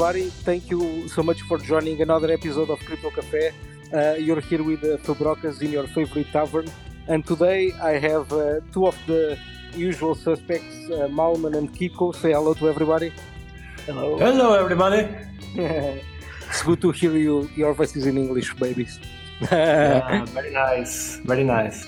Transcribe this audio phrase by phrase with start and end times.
[0.00, 0.30] everybody.
[0.30, 3.52] Thank you so much for joining another episode of Crypto Cafe.
[3.92, 6.66] Uh, you're here with uh, Fabrocas in your favorite tavern.
[7.06, 9.36] And today I have uh, two of the
[9.74, 12.14] usual suspects, uh, Malman and Kiko.
[12.14, 13.12] Say hello to everybody.
[13.84, 14.16] Hello.
[14.16, 15.06] Hello, everybody.
[16.48, 17.50] it's good to hear you.
[17.54, 18.98] Your voices in English, babies.
[19.52, 21.20] yeah, very nice.
[21.26, 21.86] Very nice.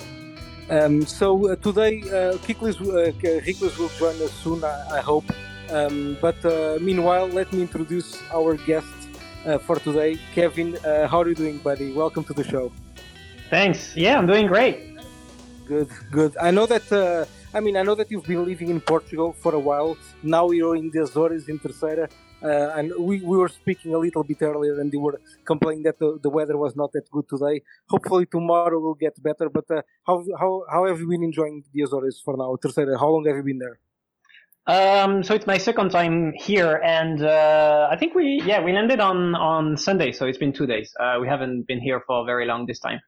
[0.68, 5.24] Um, so uh, today, uh, uh, Kiklis will join us soon, I, I hope.
[5.72, 8.86] Um, but uh, meanwhile, let me introduce our guest
[9.46, 10.76] uh, for today, Kevin.
[10.76, 11.92] Uh, how are you doing, buddy?
[11.92, 12.70] Welcome to the show.
[13.48, 13.96] Thanks.
[13.96, 14.76] Yeah, I'm doing great.
[15.66, 16.36] Good, good.
[16.36, 16.92] I know that.
[16.92, 19.96] Uh, I mean, I know that you've been living in Portugal for a while.
[20.22, 22.08] Now you're in the Azores, in Terceira.
[22.42, 25.98] Uh, and we, we were speaking a little bit earlier, and you were complaining that
[25.98, 27.62] the, the weather was not that good today.
[27.88, 29.48] Hopefully tomorrow will get better.
[29.48, 32.98] But uh, how how how have you been enjoying the Azores for now, Terceira?
[32.98, 33.78] How long have you been there?
[34.66, 39.00] Um, so it's my second time here, and uh, I think we yeah we landed
[39.00, 40.92] on on Sunday, so it's been two days.
[41.00, 43.00] Uh, we haven't been here for very long this time,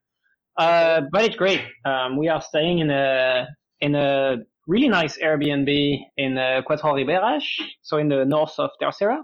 [0.58, 1.60] uh, but it's great.
[1.84, 3.46] Um, we are staying in a
[3.80, 7.44] in a really nice Airbnb in uh, Quatro Ribeiras,
[7.82, 9.22] so in the north of Terceira.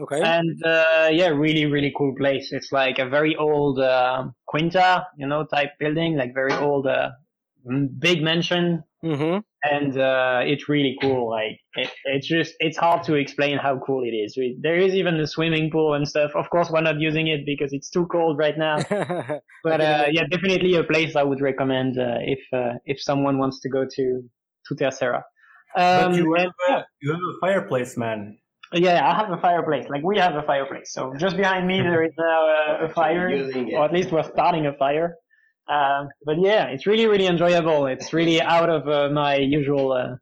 [0.00, 0.20] Okay.
[0.20, 2.52] And uh, yeah, really, really cool place.
[2.52, 7.10] It's like a very old uh, quinta, you know, type building, like very old, uh,
[7.98, 8.84] big mansion.
[9.04, 9.38] Mm-hmm.
[9.62, 11.30] And uh, it's really cool.
[11.30, 14.36] Like it, it's just, it's hard to explain how cool it is.
[14.36, 16.32] We, there is even a swimming pool and stuff.
[16.34, 18.78] Of course, we're not using it because it's too cold right now.
[19.64, 22.40] but uh, yeah, definitely a place I would recommend uh, if
[22.84, 24.22] if someone wants to go to
[24.66, 25.24] to Terceira.
[25.76, 28.38] Um, but you have, a, you have a fireplace, man.
[28.72, 29.86] Yeah, I have a fireplace.
[29.88, 30.92] Like we have a fireplace.
[30.92, 33.28] So just behind me there is a, a fire,
[33.74, 35.14] or at least we're starting a fire.
[35.68, 37.86] Um, but yeah, it's really really enjoyable.
[37.86, 40.16] It's really out of uh, my usual uh,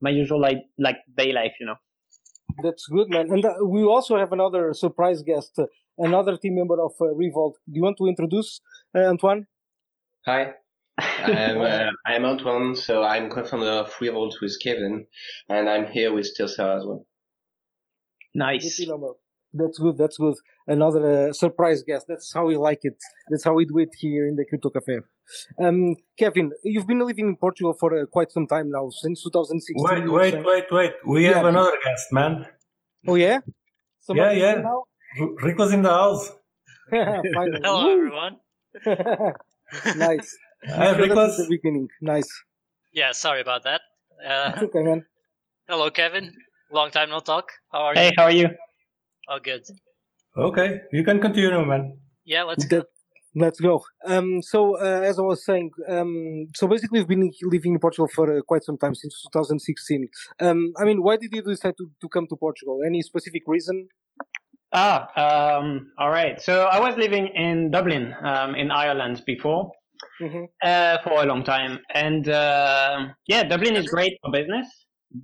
[0.00, 1.76] my usual like like day life, you know.
[2.62, 3.30] That's good, man.
[3.30, 5.66] And uh, we also have another surprise guest, uh,
[5.98, 7.54] another team member of uh, Revault.
[7.66, 8.60] Do you want to introduce
[8.94, 9.46] uh, Antoine?
[10.26, 10.52] Hi.
[10.98, 15.06] I'm, uh, I'm Antoine, so I'm co-founder of Revault with Kevin,
[15.48, 17.06] and I'm here with Terceira as well.
[18.34, 18.80] Nice.
[19.54, 19.98] That's good.
[19.98, 20.34] That's good.
[20.66, 22.06] Another uh, surprise guest.
[22.08, 22.96] That's how we like it.
[23.28, 25.00] That's how we do it here in the Crypto Cafe.
[25.62, 29.74] Um, Kevin, you've been living in Portugal for uh, quite some time now, since 2016.
[29.78, 30.92] Wait, wait, wait, wait.
[31.06, 31.34] We yeah.
[31.34, 32.46] have another guest, man.
[33.06, 33.40] Oh yeah.
[34.00, 35.26] Somebody yeah, yeah.
[35.42, 36.30] Rico's in the house.
[36.90, 38.36] Hello, everyone.
[39.96, 40.36] nice.
[40.66, 41.36] Hi, Nicholas.
[41.36, 41.88] the beginning.
[42.00, 42.28] Nice.
[42.92, 43.80] Yeah, sorry about that.
[44.24, 45.04] Uh, okay, man.
[45.68, 46.32] Hello, Kevin.
[46.70, 47.50] Long time no talk.
[47.72, 48.08] How are hey, you?
[48.08, 48.48] Hey, how are you?
[49.28, 49.62] Oh, good.
[50.36, 51.98] Okay, you can continue, man.
[52.24, 52.84] Yeah, let's go.
[53.34, 53.82] Let's go.
[54.06, 58.08] Um, so, uh, as I was saying, um, so basically, we've been living in Portugal
[58.14, 60.08] for uh, quite some time since 2016.
[60.40, 62.80] Um, I mean, why did you decide to, to come to Portugal?
[62.86, 63.88] Any specific reason?
[64.74, 66.40] Ah, um, all right.
[66.40, 69.70] So I was living in Dublin, um, in Ireland before,
[70.20, 70.44] mm-hmm.
[70.62, 74.66] uh, for a long time, and uh, yeah, Dublin is great for business,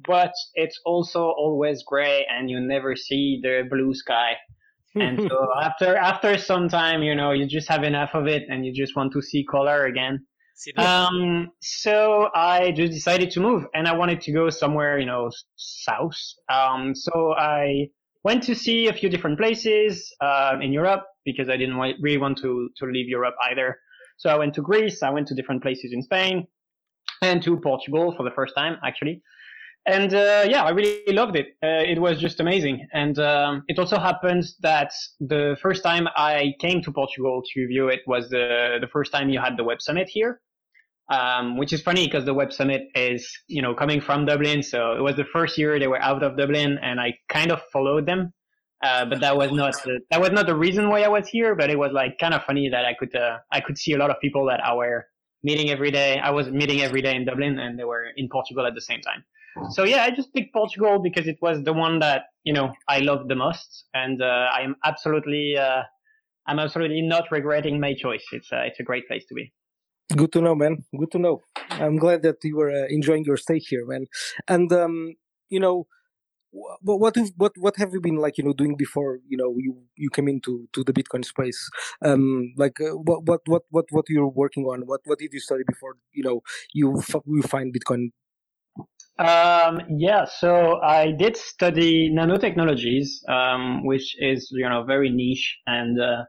[0.06, 4.32] but it's also always gray, and you never see the blue sky.
[4.94, 8.64] and so after after some time, you know, you just have enough of it, and
[8.64, 10.26] you just want to see color again.
[10.76, 15.30] Um, so I just decided to move, and I wanted to go somewhere, you know,
[15.56, 16.18] south.
[16.48, 17.90] Um, so I
[18.24, 22.18] went to see a few different places uh, in Europe because I didn't want, really
[22.18, 23.78] want to to leave Europe either.
[24.16, 26.48] So I went to Greece, I went to different places in Spain,
[27.22, 29.22] and to Portugal for the first time actually.
[29.88, 31.46] And uh, yeah, I really loved it.
[31.62, 32.86] Uh, it was just amazing.
[32.92, 37.88] And um, it also happened that the first time I came to Portugal to view
[37.88, 40.40] it was the the first time you had the Web Summit here.
[41.10, 44.62] Um, which is funny because the Web Summit is, you know, coming from Dublin.
[44.62, 47.62] So it was the first year they were out of Dublin and I kind of
[47.72, 48.34] followed them.
[48.84, 51.54] Uh, but that was not the, that was not the reason why I was here.
[51.54, 53.96] But it was like kind of funny that I could uh, I could see a
[53.96, 55.06] lot of people that were
[55.42, 56.18] meeting every day.
[56.18, 59.00] I was meeting every day in Dublin, and they were in Portugal at the same
[59.00, 59.24] time.
[59.70, 62.98] So yeah, I just picked Portugal because it was the one that you know I
[63.00, 65.82] loved the most, and uh, I am absolutely uh,
[66.46, 68.24] I'm absolutely not regretting my choice.
[68.32, 69.52] It's uh, it's a great place to be.
[70.16, 70.84] Good to know, man.
[70.98, 71.42] Good to know.
[71.70, 74.06] I'm glad that you were uh, enjoying your stay here, man.
[74.48, 75.14] And um,
[75.50, 75.86] you know,
[76.50, 78.38] what what what what have you been like?
[78.38, 81.68] You know, doing before you know you you came into to the Bitcoin space.
[82.02, 84.82] Um, like uh, what what what what what you're working on?
[84.86, 85.96] What what did you study before?
[86.12, 86.40] You know,
[86.72, 88.10] you you find Bitcoin.
[89.18, 96.00] Um, yeah, so I did study nanotechnologies, um, which is you know very niche and
[96.00, 96.24] uh,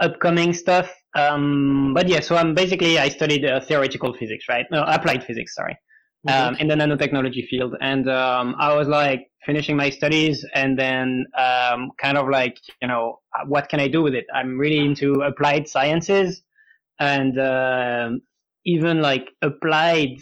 [0.00, 0.92] upcoming stuff.
[1.16, 4.66] Um, but yeah, so I'm basically I studied uh, theoretical physics, right?
[4.70, 5.54] No, applied physics.
[5.54, 5.76] Sorry.
[6.28, 7.74] Um, in the nanotechnology field.
[7.80, 12.88] And um, I was like finishing my studies and then um, kind of like, you
[12.88, 14.26] know, what can I do with it?
[14.34, 16.42] I'm really into applied sciences
[16.98, 18.10] and uh,
[18.66, 20.16] even like applied,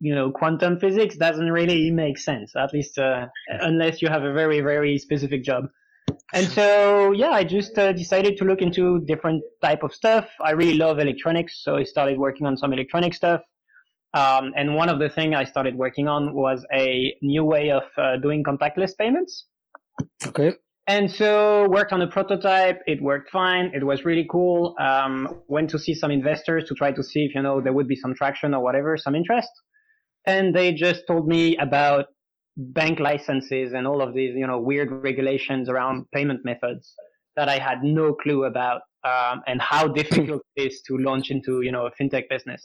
[0.00, 4.32] you know, quantum physics doesn't really make sense, at least uh, unless you have a
[4.32, 5.64] very, very specific job.
[6.32, 10.28] And so, yeah, I just uh, decided to look into different type of stuff.
[10.40, 13.40] I really love electronics, so I started working on some electronic stuff.
[14.14, 17.82] Um, and one of the things I started working on was a new way of
[17.98, 19.46] uh, doing contactless payments.
[20.24, 20.52] Okay.
[20.86, 22.80] And so worked on a prototype.
[22.86, 23.72] It worked fine.
[23.74, 24.76] It was really cool.
[24.78, 27.88] Um, went to see some investors to try to see if, you know, there would
[27.88, 29.48] be some traction or whatever, some interest.
[30.26, 32.06] And they just told me about
[32.56, 36.94] bank licenses and all of these, you know, weird regulations around payment methods
[37.34, 41.62] that I had no clue about, um, and how difficult it is to launch into,
[41.62, 42.62] you know, a fintech business.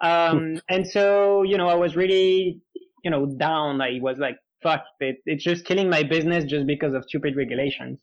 [0.00, 2.60] Um, and so, you know, I was really,
[3.04, 3.80] you know, down.
[3.80, 5.16] I was like, fuck it.
[5.26, 7.98] It's just killing my business just because of stupid regulations.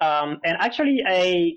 [0.00, 1.56] Um, and actually a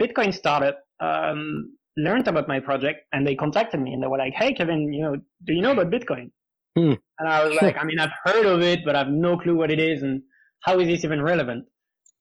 [0.00, 4.32] Bitcoin startup, um, learned about my project and they contacted me and they were like,
[4.34, 6.30] Hey, Kevin, you know, do you know about Bitcoin?
[6.76, 6.94] Hmm.
[7.18, 9.70] And I was like, I mean, I've heard of it, but I've no clue what
[9.70, 10.22] it is and
[10.60, 11.66] how is this even relevant?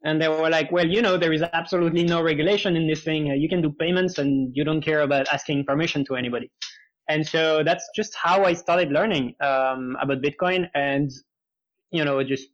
[0.03, 3.27] And they were like, well, you know, there is absolutely no regulation in this thing.
[3.27, 6.51] You can do payments and you don't care about asking permission to anybody.
[7.11, 11.11] And so that's just how I started learning um, about Bitcoin and,
[11.91, 12.47] you know, just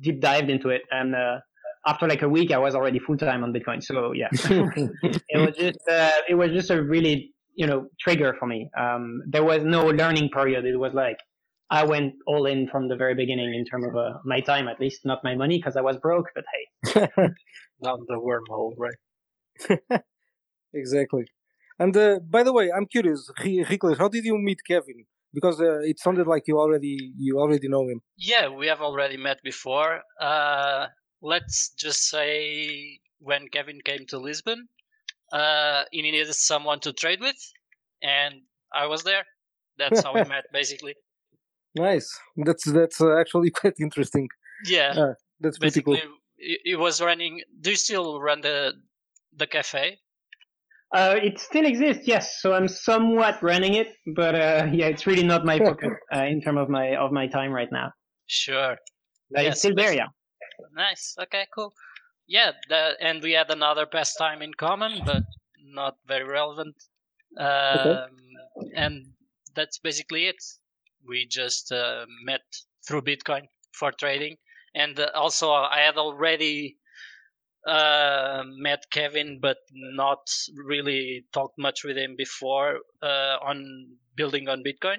[0.00, 0.82] deep dived into it.
[0.90, 1.40] And uh,
[1.86, 3.82] after like a week, I was already full time on Bitcoin.
[3.82, 8.46] So yeah, it was just uh, it was just a really you know trigger for
[8.46, 8.70] me.
[8.78, 10.64] Um, there was no learning period.
[10.64, 11.18] It was like
[11.70, 14.80] I went all in from the very beginning in terms of uh, my time, at
[14.80, 16.28] least not my money because I was broke.
[16.34, 17.00] But hey,
[17.84, 20.00] Down the wormhole, right?
[20.74, 21.24] exactly.
[21.78, 25.04] And uh, by the way, I'm curious, Rikles, how did you meet Kevin?
[25.34, 28.00] Because uh, it sounded like you already you already know him.
[28.16, 30.02] Yeah, we have already met before.
[30.20, 30.86] Uh,
[31.22, 34.68] let's just say when Kevin came to Lisbon,
[35.32, 37.36] uh, he needed someone to trade with,
[38.02, 38.42] and
[38.74, 39.24] I was there.
[39.78, 40.94] That's how we met, basically.
[41.74, 42.08] Nice.
[42.36, 44.28] That's that's uh, actually quite interesting.
[44.66, 46.16] Yeah, Uh, that's pretty basically, cool.
[46.64, 47.40] he was running.
[47.60, 48.74] Do you still run the
[49.34, 49.98] the cafe?
[50.94, 52.40] Uh, it still exists, yes.
[52.40, 56.40] So I'm somewhat running it, but uh, yeah, it's really not my focus uh, in
[56.40, 57.92] terms of my of my time right now.
[58.26, 58.76] Sure.
[59.30, 60.08] But Yes, it's still there, yeah.
[60.74, 61.14] Nice.
[61.18, 61.72] Okay, cool.
[62.26, 65.24] Yeah, the, and we had another pastime in common, but
[65.64, 66.76] not very relevant.
[67.38, 68.08] Um,
[68.74, 69.06] And
[69.54, 70.36] that's basically it.
[71.08, 72.42] We just uh, met
[72.86, 74.36] through Bitcoin for trading,
[74.74, 76.76] and uh, also I had already
[77.66, 80.26] uh, met Kevin, but not
[80.56, 84.98] really talked much with him before uh, on building on Bitcoin,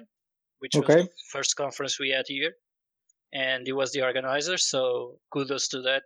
[0.58, 2.52] which was the first conference we had here,
[3.32, 4.56] and he was the organizer.
[4.56, 6.04] So kudos to that.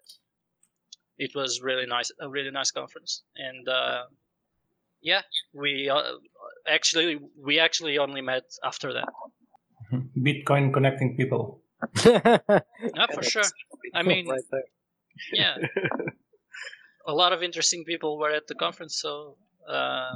[1.18, 4.02] It was really nice, a really nice conference, and uh,
[5.02, 5.22] yeah,
[5.52, 6.02] we uh,
[6.68, 9.08] actually we actually only met after that.
[10.16, 11.60] Bitcoin connecting people.
[12.04, 13.44] Yeah, for sure.
[13.94, 14.42] I mean, right
[15.32, 15.56] yeah,
[17.08, 19.12] a lot of interesting people were at the conference, so
[19.76, 20.14] uh,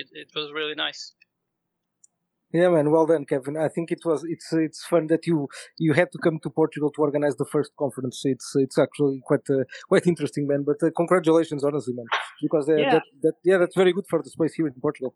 [0.00, 1.02] it it was really nice.
[2.50, 2.90] Yeah, man.
[2.90, 3.58] Well done, Kevin.
[3.58, 4.24] I think it was.
[4.34, 7.72] It's it's fun that you you had to come to Portugal to organize the first
[7.78, 8.22] conference.
[8.24, 10.64] It's it's actually quite uh, quite interesting, man.
[10.70, 12.06] But uh, congratulations, honestly, man.
[12.42, 12.90] Because uh, Yeah.
[12.94, 15.14] that, that yeah, that's very good for the space here in Portugal.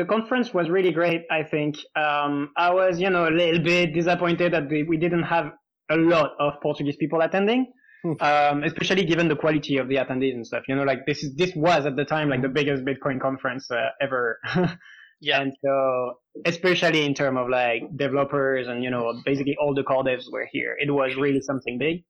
[0.00, 1.22] the conference was really great.
[1.38, 1.72] I think
[2.04, 5.46] um, I was, you know, a little bit disappointed that we, we didn't have
[5.90, 7.62] a lot of Portuguese people attending.
[8.20, 10.64] um, especially given the quality of the attendees and stuff.
[10.68, 13.70] You know, like this is this was at the time like the biggest Bitcoin conference
[13.70, 14.38] uh, ever.
[15.24, 19.84] Yeah, and so especially in terms of like developers and you know basically all the
[19.84, 20.76] core devs were here.
[20.80, 22.02] It was really something big.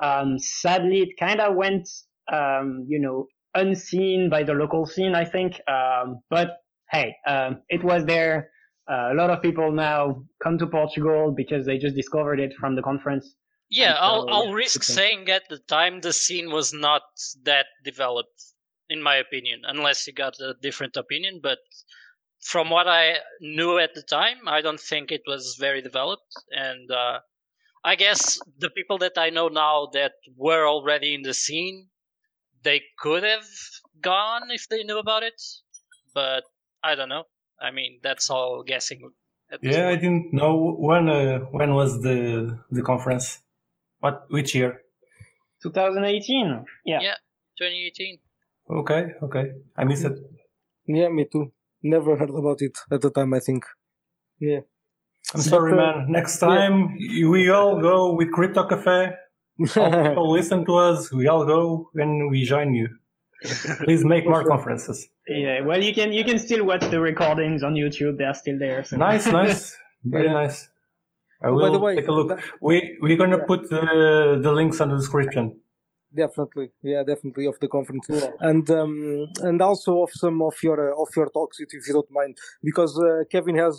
[0.00, 1.88] Um, sadly, it kind of went
[2.32, 3.26] um, you know
[3.56, 5.60] unseen by the local scene, I think.
[5.68, 6.58] Um, but
[6.92, 8.50] hey, um, it was there.
[8.88, 12.76] Uh, a lot of people now come to Portugal because they just discovered it from
[12.76, 13.34] the conference.
[13.70, 13.94] Yeah.
[13.98, 17.02] I'll I'll risk saying at the time the scene was not
[17.44, 18.42] that developed,
[18.88, 21.40] in my opinion, unless you got a different opinion.
[21.42, 21.58] But
[22.40, 26.90] from what I knew at the time, I don't think it was very developed, and
[26.90, 27.20] uh,
[27.84, 31.88] I guess the people that I know now that were already in the scene,
[32.62, 33.46] they could have
[34.00, 35.40] gone if they knew about it,
[36.14, 36.44] but
[36.82, 37.24] I don't know.
[37.60, 39.10] I mean, that's all guessing.
[39.62, 43.40] Yeah, I didn't know when uh, when was the the conference.
[44.00, 44.82] What which year?
[45.62, 46.64] 2018.
[46.84, 46.98] Yeah.
[47.00, 47.14] Yeah.
[47.58, 48.18] 2018.
[48.70, 49.52] Okay, okay.
[49.76, 50.18] I missed it.
[50.86, 51.52] Yeah, me too.
[51.82, 53.34] Never heard about it at the time.
[53.34, 53.64] I think.
[54.38, 54.60] Yeah.
[55.34, 56.06] I'm sorry, man.
[56.08, 59.12] Next time we all go with Crypto Cafe.
[59.76, 61.12] All people listen to us.
[61.12, 62.88] We all go and we join you.
[63.84, 65.06] Please make more conferences.
[65.28, 68.16] Yeah, well, you can you can still watch the recordings on YouTube.
[68.16, 68.82] They are still there.
[68.84, 68.96] So.
[68.96, 70.69] Nice, nice, very nice.
[71.42, 72.28] I will the way, take a look.
[72.28, 73.44] that- We we're gonna Yeah.
[73.50, 73.82] put the
[74.42, 75.60] the links on the description.
[76.14, 78.08] Definitely, yeah, definitely of the conference,
[78.40, 81.94] and um, and also of some of your uh, of your talks, if if you
[81.94, 83.74] don't mind, because uh, Kevin has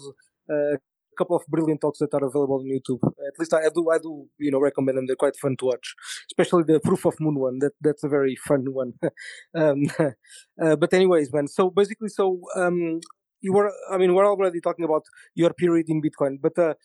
[0.50, 3.02] uh, a couple of brilliant talks that are available on YouTube.
[3.28, 5.08] At least I, I do, I do, you know, recommend them.
[5.08, 5.94] They're quite fun to watch,
[6.32, 7.60] especially the Proof of Moon one.
[7.60, 8.94] That that's a very fun one.
[9.62, 9.80] um,
[10.64, 11.48] uh, but anyways, man.
[11.50, 13.02] So basically, so um,
[13.42, 15.04] you were, I mean, we're already talking about
[15.36, 16.76] your period in Bitcoin, but uh,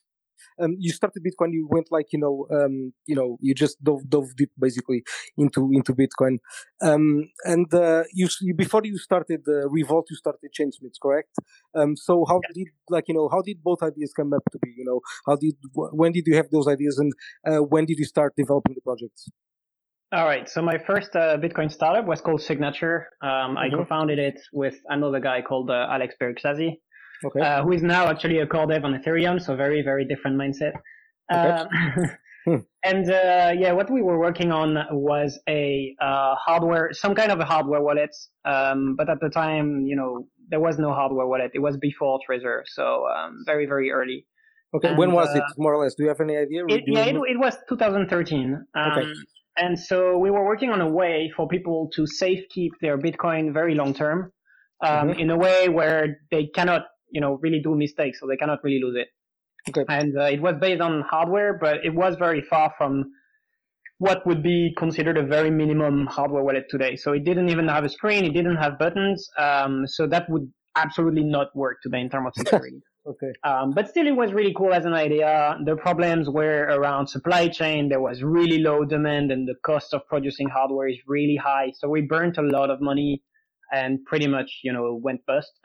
[0.61, 4.09] um, you started Bitcoin, you went like you know, um, you know, you just dove,
[4.09, 5.03] dove deep basically
[5.37, 6.39] into into Bitcoin.
[6.83, 11.31] Um, and uh, you, you before you started uh, Revault, you started Chainsmiths, correct?
[11.75, 14.73] Um, so how did like you know how did both ideas come up to be?
[14.77, 17.13] You know, how did wh- when did you have those ideas, and
[17.47, 19.29] uh, when did you start developing the projects?
[20.13, 20.49] All right.
[20.49, 23.09] So my first uh, Bitcoin startup was called Signature.
[23.23, 23.77] Um, I Mhm.
[23.77, 26.81] co-founded it with another guy called uh, Alex Beregszaszi,
[27.25, 27.41] Okay.
[27.41, 29.41] uh, who is now actually a core dev on Ethereum.
[29.41, 30.73] So very, very different mindset.
[31.33, 31.49] Okay.
[31.49, 31.69] Um,
[32.47, 32.59] Hmm.
[32.85, 37.41] and uh, yeah, what we were working on was a uh, hardware, some kind of
[37.41, 38.15] a hardware wallet.
[38.45, 41.51] Um, but at the time, you know, there was no hardware wallet.
[41.55, 44.27] It was before Trezor, so um, very, very early.
[44.75, 44.95] okay.
[44.95, 45.95] when was uh, it, more or less?
[45.97, 46.65] Do you have any idea?
[46.69, 48.55] It, yeah, it, it was 2013.
[48.77, 49.13] Um, Okay.
[49.59, 53.55] And so we were working on a way for people to safe keep their Bitcoin
[53.55, 54.31] very long term,
[54.85, 55.19] um, Mhm.
[55.19, 58.81] in a way where they cannot, you know, really do mistakes, so they cannot really
[58.83, 59.09] lose it.
[59.69, 59.85] Okay.
[59.89, 63.11] And uh, it was based on hardware, but it was very far from
[63.99, 66.97] what would be considered a very minimum hardware wallet today.
[66.97, 70.51] So it didn't even have a screen, it didn't have buttons, um, so that would
[70.77, 72.81] absolutely not work today in terms of security.
[73.07, 73.33] Okay.
[73.45, 75.57] Um, but still, it was really cool as an idea.
[75.65, 77.89] The problems were around supply chain.
[77.89, 81.71] There was really low demand, and the cost of producing hardware is really high.
[81.79, 83.23] So we burnt a lot of money,
[83.73, 85.53] and pretty much, you know, went bust.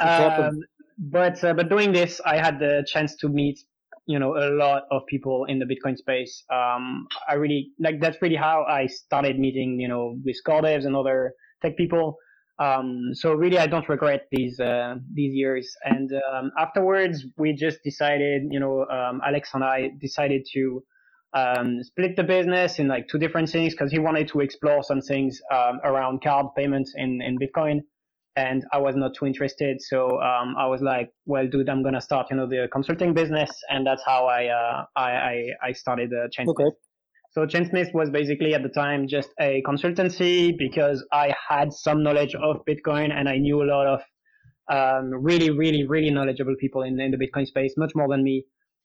[0.00, 0.60] um,
[0.98, 3.58] but uh, but doing this, I had the chance to meet,
[4.06, 6.44] you know, a lot of people in the Bitcoin space.
[6.52, 10.84] Um, I really like that's really how I started meeting, you know, with core devs
[10.84, 11.32] and other
[11.62, 12.16] tech people.
[12.58, 15.74] Um, so really, I don't regret these uh, these years.
[15.84, 20.82] And um, afterwards, we just decided, you know, um, Alex and I decided to
[21.34, 25.00] um, split the business in like two different things because he wanted to explore some
[25.00, 27.80] things um, around card payments in in Bitcoin,
[28.36, 29.80] and I was not too interested.
[29.80, 33.50] So um, I was like, well, dude, I'm gonna start, you know, the consulting business,
[33.68, 36.48] and that's how I uh, I, I I started uh, Chain.
[36.48, 36.70] Okay.
[37.32, 42.34] So Chainsmith was basically at the time just a consultancy because I had some knowledge
[42.34, 44.00] of Bitcoin and I knew a lot of
[44.70, 48.44] um, really, really, really knowledgeable people in, in the Bitcoin space, much more than me.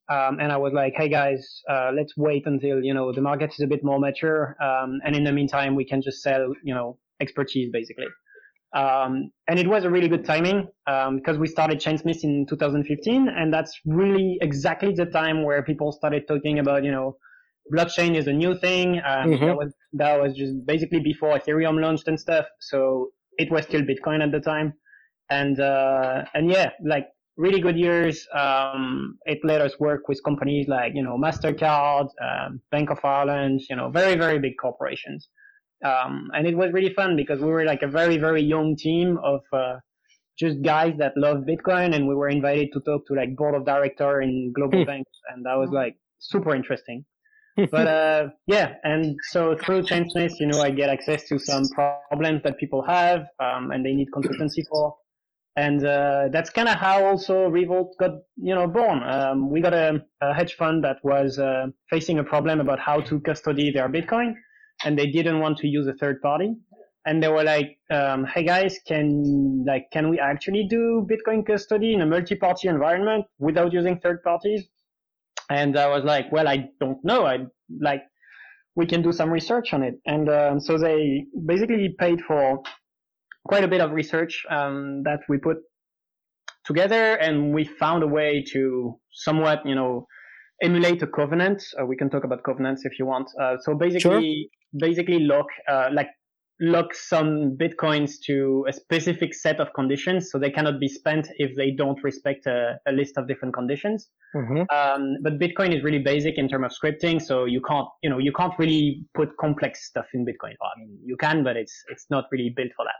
[0.09, 3.51] Um, and I was like, hey guys, uh, let's wait until, you know, the market
[3.53, 4.55] is a bit more mature.
[4.61, 8.07] Um, and in the meantime, we can just sell, you know, expertise basically.
[8.75, 13.27] Um, and it was a really good timing um, because we started Chainsmith in 2015,
[13.29, 17.17] and that's really exactly the time where people started talking about, you know,
[17.73, 18.99] blockchain is a new thing.
[19.05, 19.39] Um, Mhm.
[19.39, 22.45] that was that was just basically before Ethereum launched and stuff.
[22.59, 24.73] So it was still Bitcoin at the time,
[25.29, 28.27] and uh, and yeah, like really good years.
[28.33, 33.61] Um, it let us work with companies like you know Mastercard, um, Bank of Ireland,
[33.69, 35.29] you know, very very big corporations.
[35.85, 39.17] Um, and it was really fun because we were like a very very young team
[39.23, 39.75] of uh,
[40.37, 43.65] just guys that love Bitcoin, and we were invited to talk to like board of
[43.65, 47.05] director in global banks, and that was like super interesting
[47.71, 52.43] but uh, yeah, and so through Chainsmith, you know, I get access to some problems
[52.43, 54.95] that people have, um, and they need consultancy for,
[55.57, 59.01] and uh, that's kind of how also Revault got, you know, born.
[59.03, 63.01] Um, we got a, a hedge fund that was uh, facing a problem about how
[63.01, 64.35] to custody their Bitcoin,
[64.85, 66.55] and they didn't want to use a third party.
[67.05, 71.93] And they were like, um, "Hey guys, can like can we actually do Bitcoin custody
[71.93, 74.67] in a multi-party environment without using third parties?"
[75.49, 77.25] And I was like, well, I don't know.
[77.25, 77.45] I
[77.79, 78.03] like,
[78.75, 79.95] we can do some research on it.
[80.05, 82.61] And um, so they basically paid for
[83.47, 85.57] quite a bit of research um, that we put
[86.65, 90.05] together, and we found a way to somewhat, you know,
[90.61, 91.63] emulate a covenant.
[91.79, 93.27] Uh, we can talk about covenants if you want.
[93.41, 96.09] Uh, so basically, basically lock, uh, like
[96.59, 101.55] lock some bitcoins to a specific set of conditions, so they cannot be spent if
[101.55, 104.09] they don't respect a, a list of different conditions.
[104.35, 104.65] Mhm.
[104.71, 108.17] Um, but Bitcoin is really basic in terms of scripting, so you can't, you know,
[108.17, 110.53] you can't really put complex stuff in Bitcoin.
[110.59, 112.99] Well, I mean, you can, but it's it's not really built for that.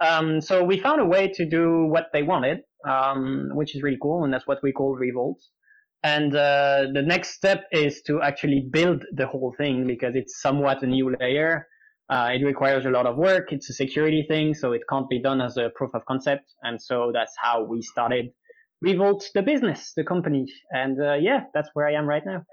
[0.00, 3.98] Um, so we found a way to do what they wanted, um, which is really
[4.00, 5.36] cool, and that's what we call Revault.
[6.02, 10.82] And uh, the next step is to actually build the whole thing because it's somewhat
[10.82, 11.66] a new layer.
[12.08, 13.52] Uh, it requires a lot of work.
[13.52, 16.44] It's a security thing, so it can't be done as a proof of concept.
[16.62, 18.30] And so that's how we started
[18.82, 20.46] Revault, the business, the company.
[20.70, 22.44] And uh, yeah, that's where I am right now.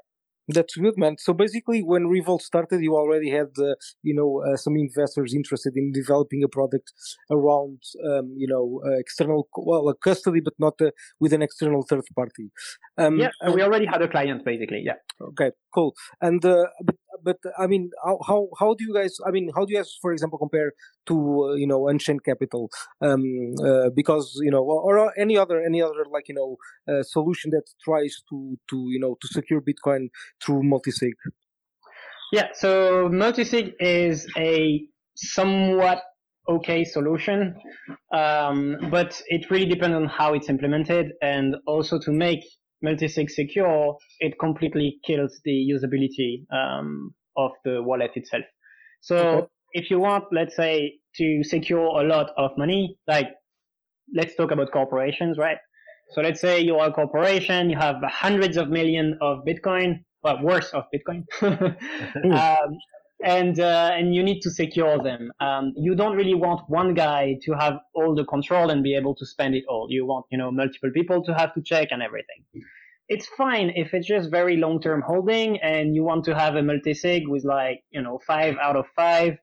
[0.49, 1.17] That's good, man.
[1.19, 5.73] So basically, when Revault started, you already had, uh, you know, uh, some investors interested
[5.75, 6.93] in developing a product
[7.29, 11.83] around, um, you know, uh, external, well, a custody, but not uh, with an external
[11.83, 12.51] third party.
[12.97, 14.83] Um, yeah, we already had a client, basically.
[14.85, 14.95] Yeah.
[15.21, 15.95] Okay, cool.
[16.21, 19.13] And uh, but but I mean, how, how how do you guys?
[19.27, 20.71] I mean, how do you guys, for example, compare
[21.07, 22.69] to uh, you know Unchained Capital?
[23.01, 23.23] Um,
[23.63, 26.57] uh, because you know, or, or, any other any other like you know
[26.91, 30.09] uh, solution that tries to to you know to secure Bitcoin
[30.43, 31.13] through multisig.
[32.31, 32.47] Yeah.
[32.53, 34.81] So multisig is a
[35.15, 36.01] somewhat
[36.49, 37.55] okay solution,
[38.13, 42.43] um, but it really depends on how it's implemented, and also to make
[42.85, 48.43] multisig secure, it completely kills the usability um, of the wallet itself.
[49.01, 49.47] So okay.
[49.73, 53.29] if you want, let's say, to secure a lot of money, like
[54.13, 55.57] let's talk about corporations, right?
[56.11, 60.41] So let's say you are a corporation, you have hundreds of millions of Bitcoin, well,
[60.41, 62.77] worth of Bitcoin, um,
[63.23, 65.31] and uh, and you need to secure them.
[65.39, 69.15] Um, you don't really want one guy to have all the control and be able
[69.15, 69.87] to spend it all.
[69.89, 72.45] You want you know multiple people to have to check and everything.
[73.09, 76.61] It's fine if it's just very long term holding and you want to have a
[76.61, 79.37] multi-sig with like you know five out of five,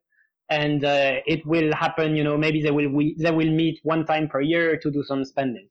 [0.48, 2.14] and uh, it will happen.
[2.14, 5.02] You know maybe they will we, they will meet one time per year to do
[5.02, 5.68] some spending.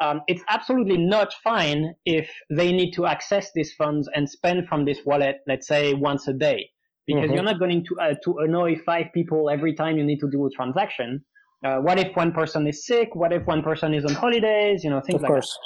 [0.00, 4.84] Um, it's absolutely not fine if they need to access these funds and spend from
[4.84, 6.70] this wallet, let's say once a day
[7.06, 7.34] because mm-hmm.
[7.34, 10.46] you're not going to uh, to annoy five people every time you need to do
[10.46, 11.24] a transaction.
[11.64, 13.14] Uh, what if one person is sick?
[13.14, 14.82] What if one person is on holidays?
[14.82, 15.58] You know, things of like course.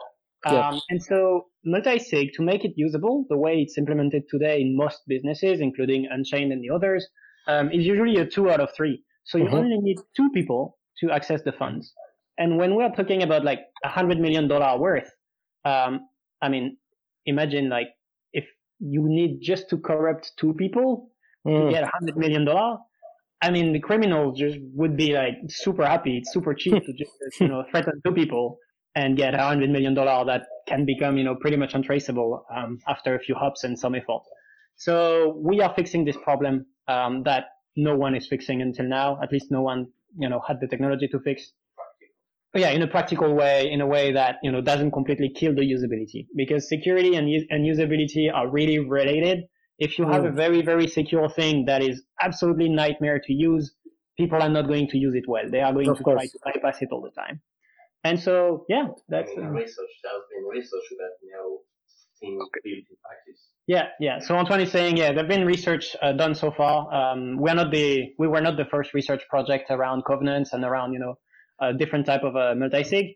[0.44, 0.54] that.
[0.54, 0.80] Um.
[0.90, 5.60] And so multi-sig, to make it usable, the way it's implemented today in most businesses,
[5.60, 7.06] including Unchained and the others,
[7.48, 9.02] um, is usually a two out of three.
[9.24, 9.54] So you mm-hmm.
[9.54, 11.92] only need two people to access the funds.
[12.38, 15.10] And when we're talking about like a hundred million dollar worth,
[15.64, 16.00] um,
[16.42, 16.76] I mean,
[17.24, 17.88] imagine like
[18.32, 18.44] if
[18.78, 21.10] you need just to corrupt two people,
[21.46, 21.66] mm.
[21.66, 22.78] to get a hundred million dollar,
[23.42, 26.18] I mean, the criminals just would be like super happy.
[26.18, 28.58] It's super cheap to just you know threaten two people
[28.94, 32.78] and get a hundred million dollar that can become you know pretty much untraceable um,
[32.88, 34.22] after a few hops and some effort.
[34.76, 37.44] So we are fixing this problem um, that
[37.76, 39.20] no one is fixing until now.
[39.22, 39.86] At least no one
[40.18, 41.52] you know had the technology to fix.
[42.52, 45.54] But yeah, in a practical way, in a way that you know doesn't completely kill
[45.54, 49.44] the usability because security and, and usability are really related
[49.78, 50.36] if you have a mm.
[50.36, 53.74] very, very secure thing that is absolutely nightmare to use,
[54.16, 55.44] people are not going to use it well.
[55.50, 56.16] They are going of to course.
[56.16, 57.40] try to bypass it all the time.
[58.04, 59.90] And so, yeah, that's I mean, uh, research.
[60.02, 61.58] There's been research that now
[62.20, 63.42] being built in practice.
[63.66, 64.20] Yeah, yeah.
[64.20, 66.92] So Antoine is saying, yeah, there've been research uh, done so far.
[66.94, 70.92] Um, we're not the, we were not the first research project around covenants and around,
[70.92, 71.18] you know,
[71.60, 73.06] a different type of a uh, multi-sig.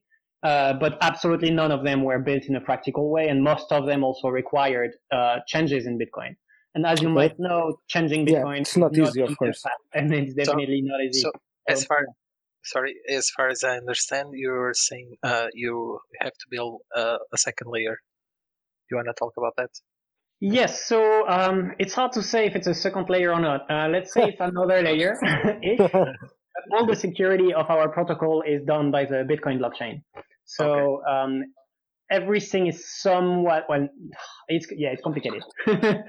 [0.43, 3.87] Uh, but absolutely none of them were built in a practical way, and most of
[3.87, 6.35] them also required uh, changes in Bitcoin.
[6.75, 9.63] And as you might know, changing Bitcoin yeah, it's not, not easy, of course.
[9.93, 11.21] And it's definitely so, not easy.
[11.21, 11.33] So,
[11.69, 12.07] as far
[12.65, 17.39] sorry, as far as I understand, you're saying uh, you have to build uh, a
[17.39, 17.97] second layer.
[17.97, 19.71] Do you want to talk about that?
[20.41, 20.87] Yes.
[20.87, 23.71] So um, it's hard to say if it's a second layer or not.
[23.71, 25.19] Uh, let's say it's another layer.
[26.73, 30.03] all the security of our protocol is done by the Bitcoin blockchain.
[30.45, 31.13] So okay.
[31.13, 31.43] um,
[32.11, 33.89] everything is somewhat well
[34.49, 35.43] it's yeah it's complicated.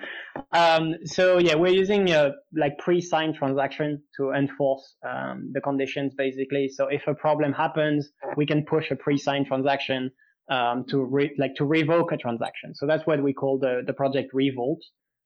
[0.53, 6.69] Um, so yeah we're using a like pre-signed transaction to enforce um, the conditions basically.
[6.69, 10.11] So if a problem happens we can push a pre-signed transaction
[10.49, 12.73] um, to re- like to revoke a transaction.
[12.75, 14.79] So that's what we call the the project revault.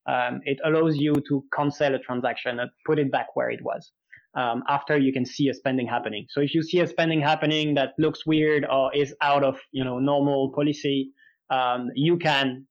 [0.07, 3.91] Um, it allows you to cancel a transaction and put it back where it was
[4.35, 6.25] um, after you can see a spending happening.
[6.29, 9.83] So if you see a spending happening that looks weird or is out of you
[9.83, 11.11] know normal policy,
[11.49, 12.67] um, you can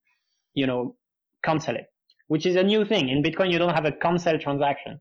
[0.54, 0.96] you know
[1.44, 1.86] cancel it,
[2.28, 3.50] which is a new thing in Bitcoin.
[3.50, 5.00] You don't have a cancel transaction.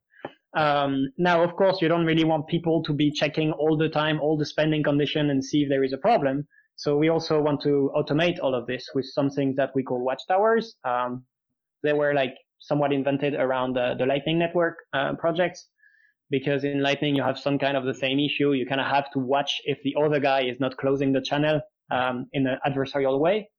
[0.56, 4.20] Um, now, of course, you don't really want people to be checking all the time
[4.22, 6.48] all the spending condition and see if there is a problem.
[6.76, 10.04] So we also want to automate all of this with some things that we call
[10.04, 10.76] watchtowers.
[10.84, 11.26] Um,
[11.82, 15.68] they were like somewhat invented around the, the Lightning Network uh, projects
[16.30, 18.54] because in Lightning you have some kind of the same issue.
[18.54, 21.62] You kind of have to watch if the other guy is not closing the channel
[21.92, 23.50] um, in an adversarial way.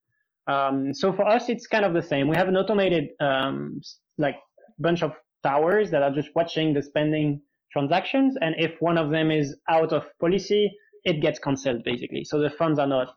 [0.47, 2.29] Um, so for us, it's kind of the same.
[2.29, 3.81] We have an automated um,
[4.19, 4.37] like
[4.79, 7.41] bunch of towers that are just watching the spending
[7.73, 10.71] transactions, and if one of them is out of policy,
[11.05, 12.25] it gets cancelled basically.
[12.25, 13.09] So the funds are not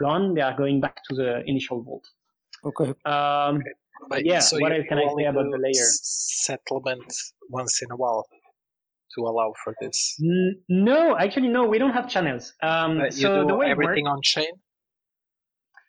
[0.00, 2.04] gone; they are going back to the initial vault.
[2.64, 2.94] Okay.
[3.04, 3.62] Um,
[4.08, 5.70] But Yeah, so what else can I say about the layer?
[5.82, 6.00] s-
[6.46, 7.12] Settlement
[7.50, 8.26] once in a while
[9.14, 10.16] to allow for this.
[10.22, 12.52] n- no, actually, no, we don't have channels.
[12.62, 14.52] Um, But you so do the way everything works, on chain.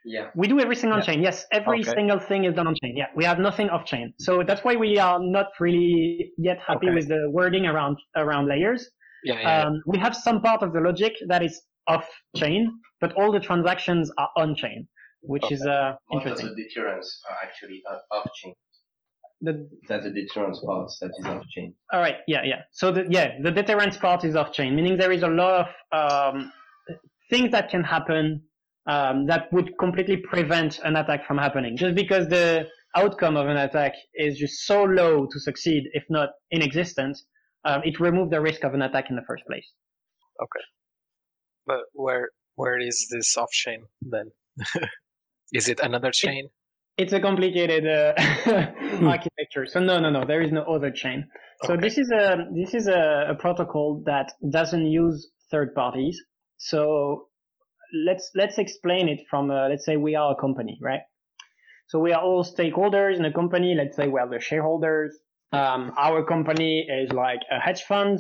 [0.04, 0.32] Yeah.
[0.36, 1.06] we do everything on Yeah.
[1.06, 1.22] chain.
[1.22, 1.92] Yes, every Okay.
[1.98, 2.98] single thing is done on chain.
[2.98, 4.14] Yeah, we have nothing off chain.
[4.18, 6.96] So that's why we are not really yet happy Okay.
[6.96, 8.90] with the wording around around layers.
[9.24, 9.42] Yeah, yeah.
[9.42, 9.68] yeah.
[9.68, 12.62] Um, we have some part of the logic that is off chain,
[13.00, 14.88] but all the transactions are on chain,
[15.22, 16.48] which is uh, Part of interesting.
[16.56, 18.56] the deterrence are actually uh, off chain.
[19.42, 21.74] The, That's the deterrence part that is off chain.
[21.92, 22.62] all right, yeah, yeah.
[22.72, 26.32] So the, yeah, the deterrence part is off chain, meaning there is a lot of
[26.32, 26.52] um,
[27.30, 28.44] things that can happen
[28.86, 33.58] um, that would completely prevent an attack from happening, just because the outcome of an
[33.58, 37.18] attack is just so low to succeed, if not inexistent.
[37.64, 39.68] Um, it removes the risk of an attack in the first place.
[40.42, 40.66] Okay,
[41.66, 44.32] but where where is this off chain then?
[45.54, 46.50] is it another chain?
[46.98, 48.14] It's a complicated uh,
[49.06, 49.66] architecture.
[49.66, 50.26] So no, no, no.
[50.26, 51.28] There is no other chain.
[51.64, 51.82] So Okay.
[51.82, 56.22] this is a this is a, a protocol that doesn't use third parties.
[56.58, 57.28] So
[58.06, 61.02] let's let's explain it from uh, let's say we are a company, right?
[61.88, 63.76] So we are all stakeholders in a company.
[63.76, 65.18] Let's say we are the shareholders.
[65.52, 68.20] Um, our company is like a hedge fund,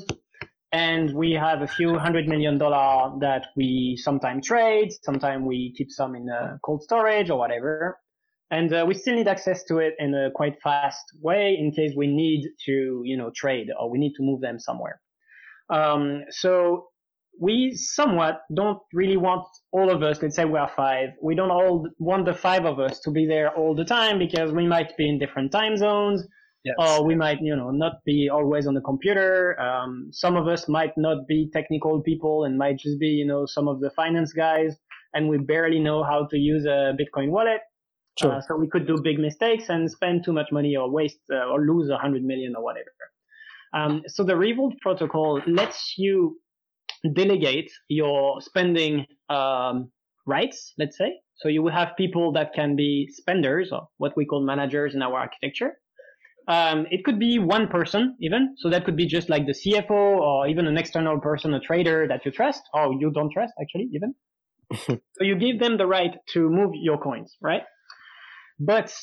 [0.71, 4.89] and we have a few hundred million dollar that we sometimes trade.
[5.03, 8.00] Sometimes we keep some in uh, cold storage or whatever
[8.51, 11.93] and uh, we still need access to it in a quite fast way in case
[11.95, 15.01] we need to you know trade or we need to move them somewhere.
[15.69, 16.87] Um, so
[17.39, 21.49] we somewhat don't really want all of us let's say we are five we don't
[21.49, 24.95] all want the five of us to be there all the time because we might
[24.97, 26.27] be in different time zones
[26.63, 26.75] Yes.
[26.77, 29.59] or we might you know not be always on the computer.
[29.59, 33.47] Um, some of us might not be technical people and might just be you know
[33.47, 34.75] some of the finance guys
[35.13, 37.61] and we barely know how to use a bitcoin wallet
[38.19, 38.33] Sure.
[38.33, 41.45] uh, so we could do big mistakes and spend too much money or waste uh,
[41.45, 42.91] or lose a hundred million or whatever.
[43.73, 46.37] Um, so the Revault protocol lets you
[47.13, 49.91] delegate your spending um,
[50.25, 51.13] rights, let's say.
[51.37, 55.01] So you will have people that can be spenders or what we call managers in
[55.01, 55.73] our architecture.
[56.47, 58.55] Um, it could be one person even.
[58.57, 62.07] So that could be just like the CFO or even an external person, a trader
[62.07, 64.13] that you trust or you don't trust actually even.
[64.73, 67.63] so you give them the right to move your coins, right?
[68.63, 68.93] But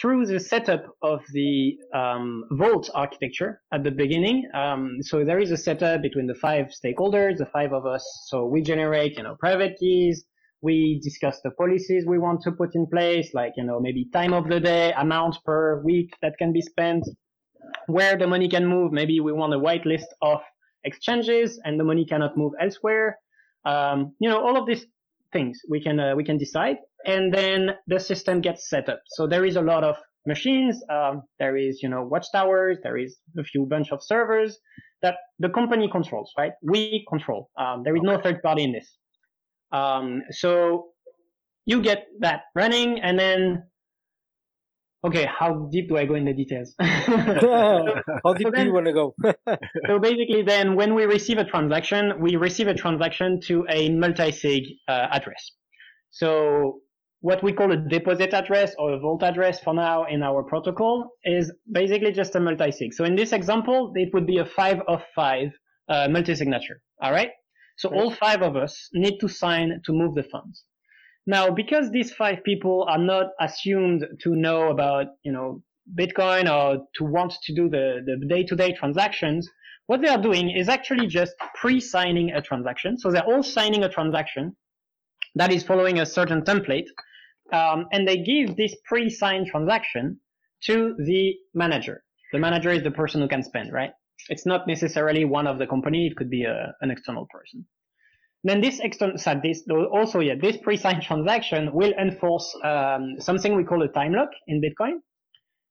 [0.00, 5.50] through the setup of the um, Vault architecture at the beginning, um, so there is
[5.50, 8.04] a setup between the five stakeholders, the five of us.
[8.26, 10.24] So we generate, you know, private keys.
[10.60, 14.32] We discuss the policies we want to put in place, like, you know, maybe time
[14.32, 17.04] of the day, amount per week that can be spent,
[17.86, 18.92] where the money can move.
[18.92, 20.40] Maybe we want a whitelist of
[20.84, 23.18] exchanges and the money cannot move elsewhere.
[23.64, 24.86] Um, you know, all of these
[25.32, 29.00] things we can uh, we can decide, and then the system gets set up.
[29.08, 30.82] So there is a lot of machines.
[30.90, 32.78] Um, there is you know watchtowers.
[32.82, 34.58] There is a few bunch of servers
[35.02, 36.32] that the company controls.
[36.36, 36.52] Right?
[36.62, 37.50] We control.
[37.58, 38.96] Um, there is no third party in this.
[39.72, 40.88] Um, so
[41.66, 43.62] you get that running, and then
[45.06, 46.74] okay, how deep do I go in the details?
[46.80, 49.14] How deep do then- you want to go?
[49.86, 54.64] so basically, then when we receive a transaction, we receive a transaction to a multi-sig
[54.88, 55.52] uh, address.
[56.10, 56.80] So
[57.20, 61.10] what we call a deposit address or a vault address for now in our protocol
[61.24, 62.94] is basically just a multi-sig.
[62.94, 65.48] So in this example, it would be a five of five
[65.88, 66.80] uh, multi-signature.
[67.02, 67.30] All right.
[67.76, 70.64] So all five of us need to sign to move the funds.
[71.26, 75.62] Now, because these five people are not assumed to know about, you know,
[75.98, 79.48] Bitcoin or to want to do the, the day-to-day transactions,
[79.86, 82.98] what they are doing is actually just pre-signing a transaction.
[82.98, 84.56] So they're all signing a transaction
[85.34, 86.86] that is following a certain template.
[87.52, 90.20] Um, and they give this pre-signed transaction
[90.64, 92.02] to the manager.
[92.32, 93.90] The manager is the person who can spend, right?
[94.28, 96.06] It's not necessarily one of the company.
[96.06, 97.64] It could be a, an external person.
[98.44, 103.82] Then this external, this also, yeah, this pre-signed transaction will enforce um, something we call
[103.82, 104.98] a time lock in Bitcoin,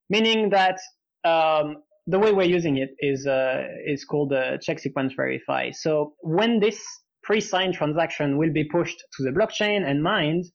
[0.10, 0.80] meaning that
[1.24, 5.72] um, the way we're using it is uh, is called uh, check sequence verify.
[5.72, 6.82] So when this
[7.24, 10.46] pre-signed transaction will be pushed to the blockchain and mined,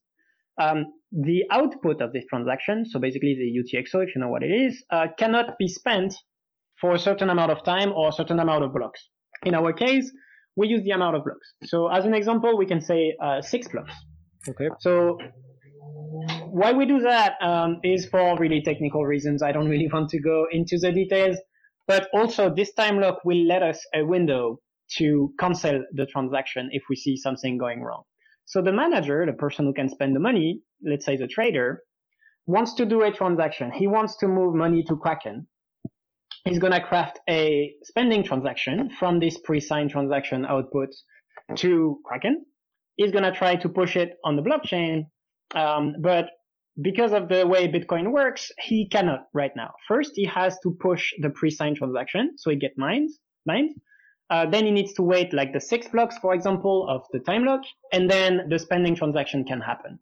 [0.59, 4.51] um, the output of this transaction, so basically the UTXO, if you know what it
[4.51, 6.13] is, uh, cannot be spent
[6.81, 9.09] for a certain amount of time or a certain amount of blocks.
[9.45, 10.11] In our case,
[10.55, 11.53] we use the amount of blocks.
[11.65, 13.93] So as an example, we can say uh, six blocks.
[14.49, 14.69] Okay.
[14.79, 15.17] So
[16.49, 19.41] why we do that um, is for really technical reasons.
[19.43, 21.37] I don't really want to go into the details.
[21.87, 24.59] But also this time lock will let us a window
[24.97, 28.03] to cancel the transaction if we see something going wrong.
[28.53, 31.81] So the manager, the person who can spend the money, let's say the trader,
[32.45, 33.71] wants to do a transaction.
[33.71, 35.47] He wants to move money to Kraken.
[36.45, 40.89] He's going to craft a spending transaction from this pre-signed transaction output
[41.55, 42.45] to Kraken.
[42.95, 45.07] He's going to try to push it on the blockchain.
[45.55, 46.29] Um, but
[46.79, 49.71] because of the way Bitcoin works, he cannot right now.
[49.87, 53.09] First, he has to push the pre-signed transaction so it gets mined.
[53.47, 53.71] mined.
[54.33, 57.43] Uh, then he needs to wait like the six blocks, for example, of the time
[57.49, 57.61] lock,
[57.95, 59.99] and then the spending transaction can happen.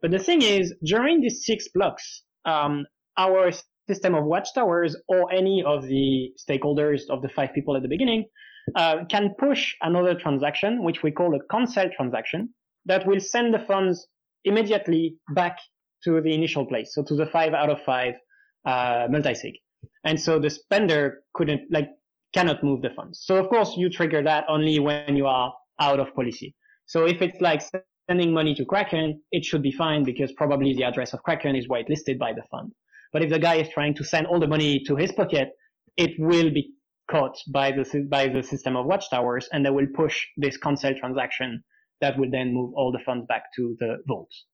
[0.00, 2.74] But the thing is, during these six blocks, um,
[3.16, 3.50] our
[3.90, 8.22] system of watchtowers or any of the stakeholders of the five people at the beginning
[8.80, 12.40] uh, can push another transaction, which we call a cancel transaction,
[12.90, 14.06] that will send the funds
[14.44, 15.56] immediately back
[16.04, 18.14] to the initial place, so to the five out of five
[18.64, 19.54] uh, multisig.
[20.04, 21.02] And so the spender
[21.34, 21.88] couldn't, like,
[22.36, 23.22] cannot move the funds.
[23.24, 26.54] So of course you trigger that only when you are out of policy.
[26.86, 27.62] So if it's like
[28.08, 31.66] sending money to Kraken, it should be fine because probably the address of Kraken is
[31.66, 32.72] whitelisted by the fund.
[33.12, 35.48] But if the guy is trying to send all the money to his pocket,
[35.96, 36.72] it will be
[37.10, 41.62] caught by the by the system of watchtowers, and they will push this cancel transaction
[42.00, 44.44] that will then move all the funds back to the vaults.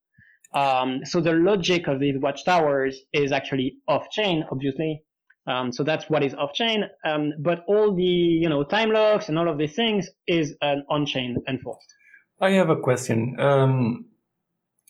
[0.55, 5.03] Um, so the logic of these watchtowers is actually off chain, obviously.
[5.47, 6.85] Um, so that's what is off chain.
[7.05, 10.85] Um, but all the you know time locks and all of these things is an
[10.89, 11.95] on chain enforced.
[12.41, 13.39] I have a question.
[13.39, 14.07] Um,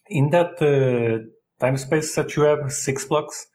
[0.09, 1.25] in that uh,
[1.65, 3.47] time space that you have six blocks,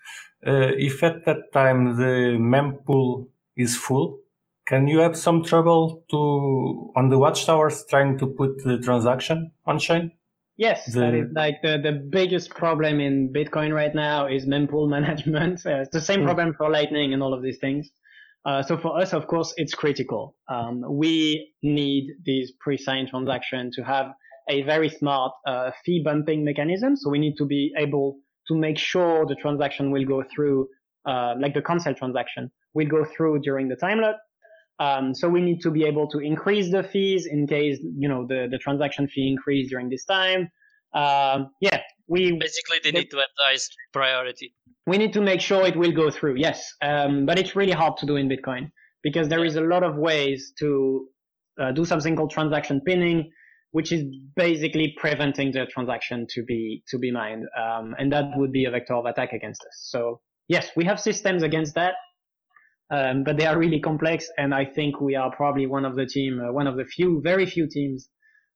[0.45, 4.19] uh, if at that time the mempool is full,
[4.65, 9.79] can you have some trouble to on the watchtowers trying to put the transaction on
[9.79, 10.11] chain?
[10.57, 14.89] Yes, the, that is like the, the biggest problem in Bitcoin right now is mempool
[14.97, 15.65] management.
[15.65, 16.25] Uh, it's the same hmm.
[16.25, 17.89] problem for Lightning and all of these things.
[18.45, 20.35] Uh, so for us, of course, it's critical.
[20.49, 24.07] Um, we need these pre-signed transaction to have
[24.49, 26.95] a very smart uh, fee bumping mechanism.
[26.95, 28.17] So we need to be able
[28.47, 30.67] to make sure the transaction will go through,
[31.05, 34.15] uh, like the cancel transaction will go through during the time lock.
[34.79, 38.27] Um, so we need to be able to increase the fees in case you know
[38.27, 40.49] the, the transaction fee increase during this time.
[40.93, 44.53] Um, yeah, we basically they, they need to advise priority.
[44.85, 46.35] We need to make sure it will go through.
[46.37, 48.71] Yes, um, but it's really hard to do in Bitcoin
[49.03, 51.07] because there is a lot of ways to
[51.59, 53.31] uh, do something called transaction pinning,
[53.71, 54.03] which is
[54.35, 58.71] basically preventing the transaction to be to be mined, um, and that would be a
[58.71, 59.87] vector of attack against us.
[59.89, 61.95] So yes, we have systems against that.
[62.89, 66.05] Um, but they are really complex, and I think we are probably one of the
[66.05, 68.09] team, uh, one of the few, very few teams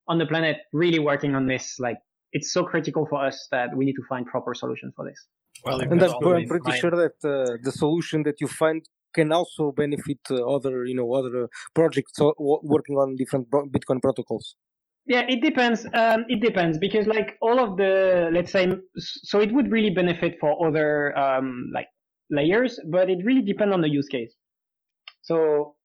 [0.07, 1.75] on the planet really working on this.
[1.79, 1.97] Like,
[2.31, 5.27] it's so critical for us that we need to find proper solution for this.
[5.65, 8.81] Well, and I'm, I'm pretty sure that uh, the solution that you find
[9.13, 14.55] can also benefit uh, other, you know, other uh, projects working on different Bitcoin protocols.
[15.05, 15.85] Yeah, it depends.
[15.93, 20.37] Um, it depends because like all of the, let's say, so it would really benefit
[20.39, 21.87] for other um, like
[22.31, 24.33] layers, but it really depends on the use case.
[25.21, 25.75] So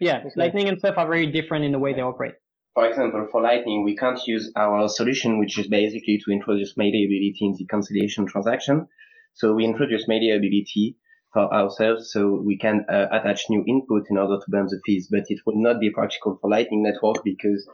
[0.00, 0.30] yeah, okay.
[0.36, 2.34] Lightning and stuff are very different in the way they operate.
[2.74, 7.38] For example, for Lightning, we can't use our solution, which is basically to introduce malleability
[7.40, 8.88] in the conciliation transaction.
[9.34, 10.96] So we introduce malleability
[11.32, 15.08] for ourselves so we can uh, attach new input in order to burn the fees.
[15.10, 17.68] But it would not be practical for Lightning Network because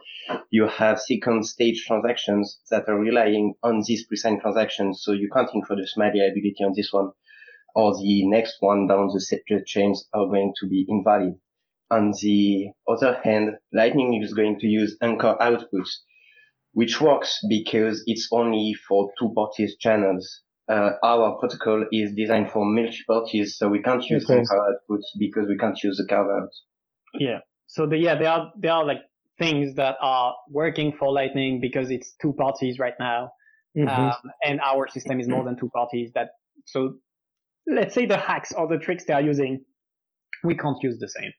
[0.51, 5.01] you have second stage transactions that are relying on these pre-signed transactions.
[5.03, 7.11] So you can't introduce malleability on this one
[7.75, 11.35] or the next one down the chains are going to be invalid.
[11.89, 15.89] On the other hand, Lightning is going to use anchor outputs,
[16.73, 20.41] which works because it's only for two parties channels.
[20.69, 24.39] Uh, our protocol is designed for multi parties, so we can't use okay.
[24.39, 26.49] anchor outputs because we can't use the carve out.
[27.19, 27.39] Yeah.
[27.67, 29.01] So the, yeah, there are there are like
[29.37, 33.31] things that are working for Lightning because it's two parties right now,
[33.77, 33.89] mm-hmm.
[33.89, 34.13] um,
[34.45, 36.11] and our system is more than two parties.
[36.13, 36.29] That
[36.67, 36.95] so
[37.67, 39.63] let's say the hacks or the tricks they are using,
[40.43, 41.31] we can't use the same.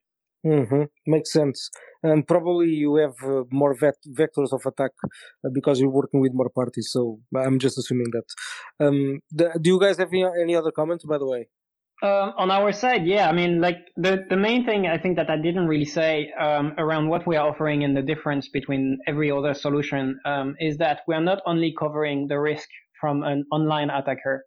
[0.44, 0.82] Mm-hmm.
[1.06, 1.70] Makes sense.
[2.02, 6.32] And probably you have uh, more vet- vectors of attack uh, because you're working with
[6.34, 6.90] more parties.
[6.90, 8.84] So I'm just assuming that.
[8.84, 11.48] Um, the, do you guys have any, any other comments, by the way?
[12.02, 13.28] Um, on our side, yeah.
[13.28, 16.74] I mean, like the the main thing I think that I didn't really say um,
[16.76, 21.02] around what we are offering and the difference between every other solution um, is that
[21.06, 22.68] we are not only covering the risk
[23.00, 24.44] from an online attacker,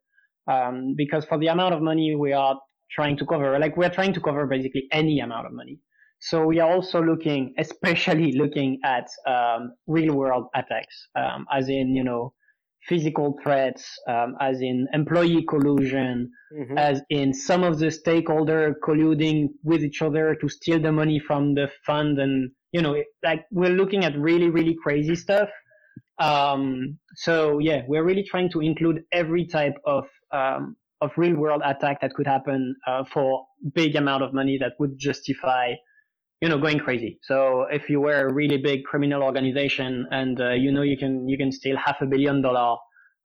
[0.47, 2.59] um, because for the amount of money we are
[2.91, 5.79] trying to cover, like we're trying to cover basically any amount of money.
[6.19, 11.95] So we are also looking, especially looking at um, real world attacks, um, as in,
[11.95, 12.33] you know,
[12.87, 16.77] physical threats, um, as in employee collusion, Mhm.
[16.77, 21.55] as in some of the stakeholder colluding with each other to steal the money from
[21.55, 25.49] the fund, and you know, like we're looking at really, really crazy stuff.
[26.19, 31.61] Um, so yeah, we're really trying to include every type of um, of real world
[31.63, 35.73] attack that could happen uh, for big amount of money that would justify
[36.41, 37.19] you know going crazy.
[37.23, 41.27] So if you were a really big criminal organization and uh, you know you can
[41.27, 42.77] you can steal half a billion dollar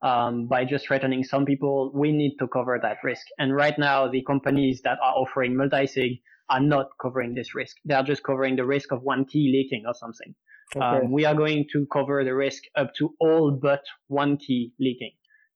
[0.02, 3.26] um, by just threatening some people we need to cover that risk.
[3.38, 7.76] And right now the companies that are offering multi-sig are not covering this risk.
[7.84, 10.34] They are just covering the risk of one key leaking or something
[10.76, 10.84] Okay.
[10.84, 15.12] um, we are going to cover the risk up to all but one key leaking.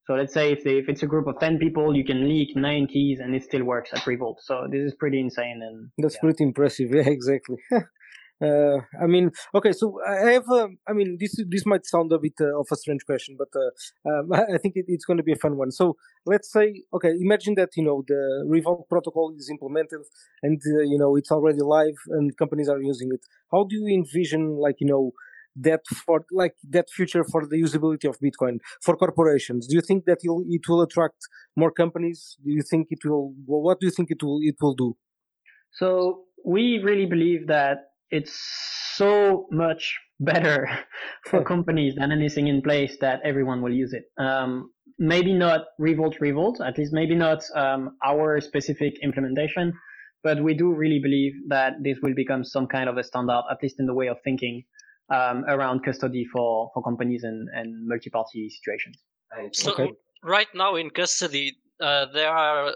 [0.06, 2.54] So let's say if, they, if it's a group of 10 people, you can leak
[2.56, 4.36] nine keys and it still works at Revault.
[4.40, 5.60] So this is pretty insane.
[5.62, 6.20] And That's yeah.
[6.20, 6.90] pretty impressive.
[6.94, 7.56] Yeah, exactly.
[8.42, 10.48] uh, I mean, okay, so I have.
[10.48, 13.48] Um, I mean, this this might sound a bit uh, of a strange question, but
[13.54, 15.70] uh, um, I think it, it's going to be a fun one.
[15.70, 20.00] So let's say, okay, imagine that you know the Revault protocol is implemented
[20.42, 23.20] and uh, you know it's already live and companies are using it.
[23.52, 25.12] How do you envision, like you know?
[25.56, 30.04] that for like that future for the usability of bitcoin for corporations do you think
[30.04, 34.10] that it will attract more companies do you think it will what do you think
[34.10, 34.96] it will it will do
[35.70, 38.34] So we really believe that it's
[38.94, 40.68] so much better
[41.28, 44.04] for companies than anything in place that everyone will use it.
[44.16, 49.72] Um, maybe not Revault Revault, at least maybe not um, our specific implementation,
[50.22, 53.58] but we do really believe that this will become some kind of a standard, at
[53.62, 54.62] least in the way of thinking
[55.10, 58.96] um, around custody for, for companies and, and multi-party situations.
[59.52, 59.92] So Okay.
[60.22, 62.72] right now in custody, uh, there are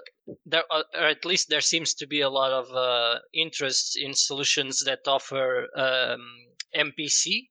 [0.47, 4.15] there are, or at least there seems to be a lot of uh, interest in
[4.15, 6.21] solutions that offer um,
[6.77, 7.49] MPC.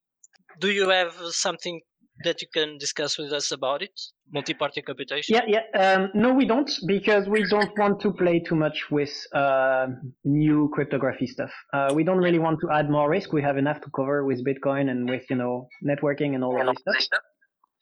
[0.59, 1.81] Do you have something
[2.23, 3.91] that you can discuss with us about it?
[4.33, 5.35] Multi-party computation.
[5.35, 5.79] Yeah, yeah.
[5.79, 9.87] Um, no, we don't because we don't want to play too much with uh,
[10.25, 11.51] new cryptography stuff.
[11.73, 13.31] Uh, we don't really want to add more risk.
[13.31, 16.75] We have enough to cover with Bitcoin and with you know networking and all of
[16.75, 17.21] this stuff.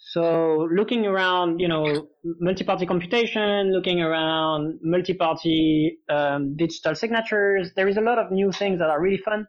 [0.08, 2.08] So looking around, you know,
[2.40, 8.78] multi-party computation, looking around multi-party um, digital signatures, there is a lot of new things
[8.80, 9.48] that are really fun,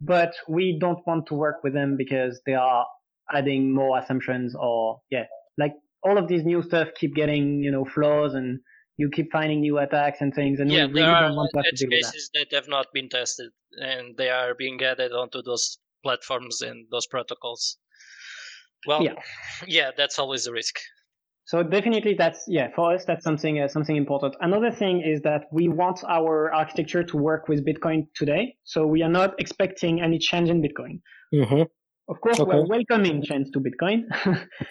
[0.00, 2.86] but we don't want to work with them because they are
[3.34, 5.24] adding more assumptions or yeah,
[5.58, 8.60] like all of these new stuff keep getting you know flaws and
[8.96, 11.50] you keep finding new attacks and things, and yeah, we really there are don't want
[11.54, 12.12] to to edge with that.
[12.12, 16.86] cases that have not been tested, and they are being added onto those platforms and
[16.90, 17.76] those protocols.
[18.86, 19.14] Well, Yeah.
[19.66, 20.76] yeah, that's always a risk.
[21.46, 24.36] So definitely that's yeah for us that's something uh, something important.
[24.40, 28.56] Another thing is that we want our architecture to work with Bitcoin today.
[28.64, 31.00] So we are not expecting any change in Bitcoin.
[31.34, 31.62] mm-hmm.
[32.10, 32.50] Of course, Okay.
[32.50, 33.98] we're welcoming change to Bitcoin.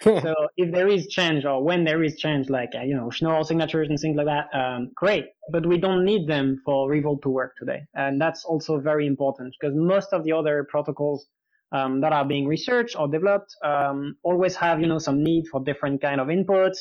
[0.24, 3.42] so if there is change or when there is change, like uh, you know Schnorr
[3.44, 5.24] signatures and things like that, um, great.
[5.52, 9.54] But we don't need them for Revault to work today, and that's also very important
[9.60, 11.26] because most of the other protocols
[11.72, 15.62] um, that are being researched or developed um, always have you know some need for
[15.64, 16.78] different kind of inputs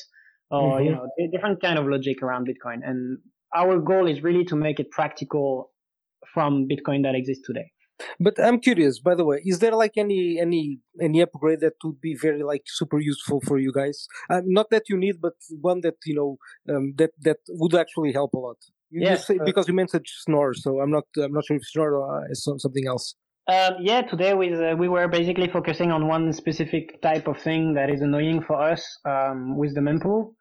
[0.51, 0.95] or you Mhm.
[0.95, 2.79] know di- different kind of logic around Bitcoin.
[2.83, 3.19] And
[3.55, 5.71] our goal is really to make it practical
[6.33, 7.71] from Bitcoin that exists today.
[8.19, 11.99] But I'm curious, by the way, is there like any any any upgrade that would
[11.99, 14.07] be very like super useful for you guys?
[14.29, 16.37] Um, not that you need, but one that you know
[16.73, 18.57] um, that that would actually help a lot.
[18.89, 21.63] You just say, uh, because you mentioned Schnorr, so I'm not I'm not sure if
[21.63, 23.15] Schnorr uh, is something else.
[23.49, 27.75] Um, yeah, today we uh, we were basically focusing on one specific type of thing
[27.75, 30.33] that is annoying for us um, with the mempool,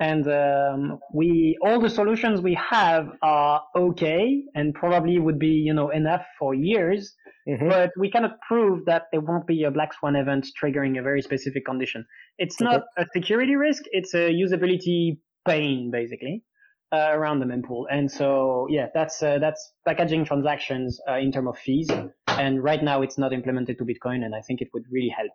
[0.00, 5.74] and um, we all the solutions we have are okay and probably would be you
[5.74, 7.14] know enough for years,
[7.46, 7.68] Mhm.
[7.68, 11.20] but we cannot prove that there won't be a black swan event triggering a very
[11.20, 12.06] specific condition.
[12.38, 12.64] It's Okay.
[12.64, 16.42] not a security risk; it's a usability pain basically
[16.94, 17.82] uh, around the mempool.
[17.96, 21.90] And so, yeah, that's uh, that's packaging transactions uh, in terms of fees.
[22.44, 25.34] And right now, it's not implemented to Bitcoin, and I think it would really help.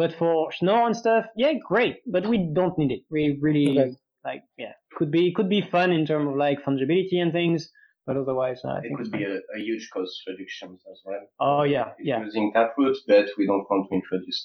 [0.00, 3.02] But for Schnorr and stuff, yeah, great, but we don't need it.
[3.10, 3.90] We really Okay.
[4.24, 7.60] like, yeah, could be could be fun in terms of like fungibility and things,
[8.06, 8.96] but otherwise, uh, I It think.
[8.98, 11.22] could it's be a, a huge cost reduction as well.
[11.40, 12.20] Oh yeah, It's yeah.
[12.28, 14.40] Using Taproot, but we don't want to introduce,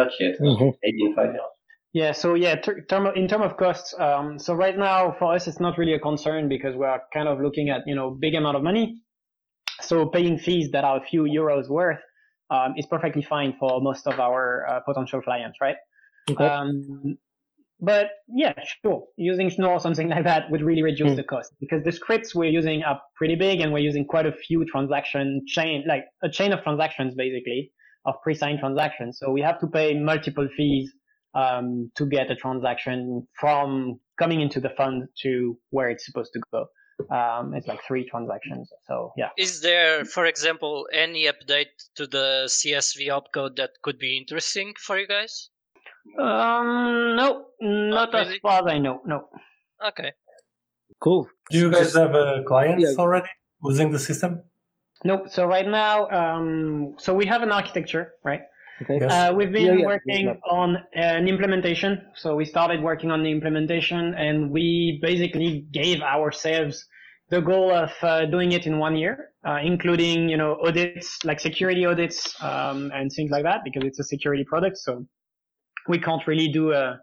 [0.00, 0.74] not yet, Mhm.
[0.82, 1.53] maybe in five years.
[1.94, 5.46] Yeah, so yeah, ter- term in terms of costs, um, so right now for us
[5.46, 8.34] it's not really a concern because we are kind of looking at you know big
[8.34, 9.00] amount of money,
[9.80, 12.00] so paying fees that are a few euros worth
[12.50, 15.76] um, is perfectly fine for most of our uh, potential clients, right?
[16.28, 16.44] Okay.
[16.44, 17.16] Um,
[17.78, 21.14] but yeah, sure, using Schnorr or something like that would really reduce Hmm.
[21.14, 24.32] the cost because the scripts we're using are pretty big and we're using quite a
[24.32, 27.70] few transaction chain, like a chain of transactions basically
[28.04, 29.18] of pre-signed transactions.
[29.20, 30.92] So we have to pay multiple fees
[31.34, 36.40] um, to get a transaction from coming into the fund to where it's supposed to
[36.52, 36.66] go.
[37.10, 38.70] Um, it's like three transactions.
[38.86, 39.30] So yeah.
[39.36, 44.98] Is there, for example, any update to the CSV opcode that could be interesting for
[44.98, 45.50] you guys?
[46.18, 49.00] Um, no, not Not as far as I know.
[49.04, 49.28] No.
[49.84, 50.12] Okay.
[51.00, 51.28] Cool.
[51.50, 53.02] Do you guys have uh, clients Yeah.
[53.02, 53.28] already
[53.64, 54.42] using the system?
[55.02, 55.28] Nope.
[55.28, 58.42] So right now, um, so we have an architecture, right?
[58.82, 58.98] Okay.
[59.00, 59.12] Yes.
[59.12, 60.50] Uh, we've been Yeah, yeah, working yeah.
[60.50, 62.02] on an implementation.
[62.16, 66.84] So we started working on the implementation, and we basically gave ourselves
[67.30, 71.40] the goal of uh, doing it in one year, uh, including you know audits like
[71.40, 74.76] security audits um, and things like that, because it's a security product.
[74.78, 75.06] So
[75.88, 76.98] we can't really do a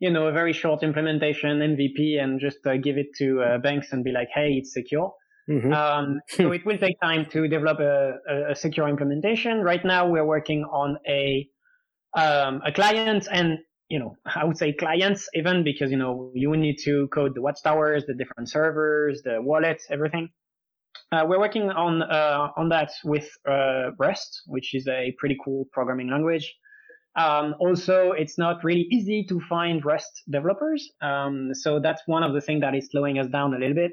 [0.00, 3.92] you know a very short implementation MVP and just uh, give it to uh, banks
[3.92, 5.12] and be like, hey, it's secure.
[5.48, 5.72] Mhm.
[5.72, 9.60] Um, so it will take time to develop a, a, a secure implementation.
[9.62, 11.48] Right now, we're working on a
[12.14, 16.54] um, a client, and you know, I would say clients even because you know you
[16.56, 20.28] need to code the watchtowers, the different servers, the wallets, everything.
[21.10, 25.66] Uh, we're working on uh, on that with uh, Rust, which is a pretty cool
[25.72, 26.54] programming language.
[27.14, 32.32] Um, also, it's not really easy to find Rust developers, um, so that's one of
[32.32, 33.92] the things that is slowing us down a little bit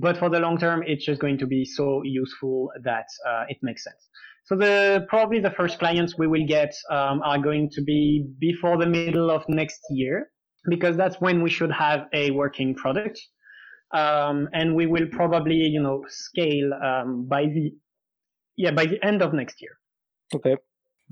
[0.00, 3.58] but for the long term, it's just going to be so useful that uh, it
[3.62, 4.08] makes sense.
[4.44, 8.78] So the probably the first clients we will get um, are going to be before
[8.78, 10.30] the middle of next year
[10.68, 13.20] because that's when we should have a working product,
[13.92, 17.72] um, and we will probably you know scale um, by the
[18.56, 19.72] yeah by the end of next year.
[20.34, 20.56] Okay.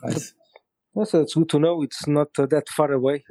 [0.02, 0.32] Nice.
[0.94, 1.82] Well, so it's good to know.
[1.82, 3.24] It's not uh, that far away.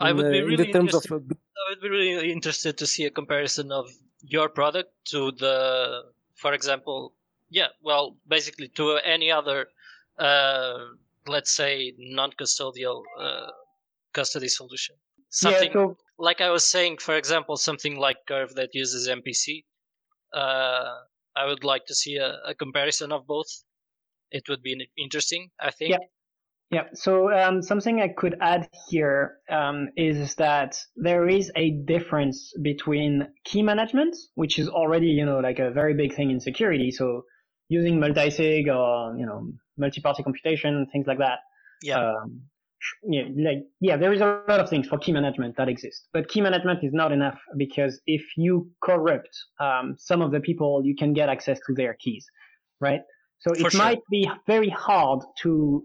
[0.00, 2.78] I would uh, be really the terms of interested- uh, I would be really interested
[2.78, 3.86] to see a comparison of
[4.22, 6.02] your product to the,
[6.34, 7.12] for example,
[7.50, 9.68] yeah, well, basically to any other,
[10.18, 10.78] uh,
[11.26, 13.50] let's say, non-custodial uh,
[14.12, 14.96] custody solution.
[15.28, 19.64] Something yeah, so like I was saying, for example, something like Curv that uses MPC.
[20.32, 20.98] Uh,
[21.34, 23.64] I would like to see a, a comparison of both.
[24.30, 25.90] It would be interesting, I think.
[25.90, 25.98] Yeah.
[26.72, 26.84] Yeah.
[26.94, 33.28] So um, something I could add here um, is that there is a difference between
[33.44, 36.90] key management, which is already you know like a very big thing in security.
[36.90, 37.24] So
[37.68, 41.40] using multi-sig or you know multi-party computation, things like that.
[41.82, 41.98] Yeah.
[41.98, 42.40] Um,
[43.04, 46.26] yeah, like yeah, there is a lot of things for key management that exist, but
[46.28, 50.96] key management is not enough because if you corrupt um, some of the people, you
[50.96, 52.24] can get access to their keys,
[52.80, 53.00] right?
[53.40, 53.78] So For it sure.
[53.78, 55.84] might be very hard to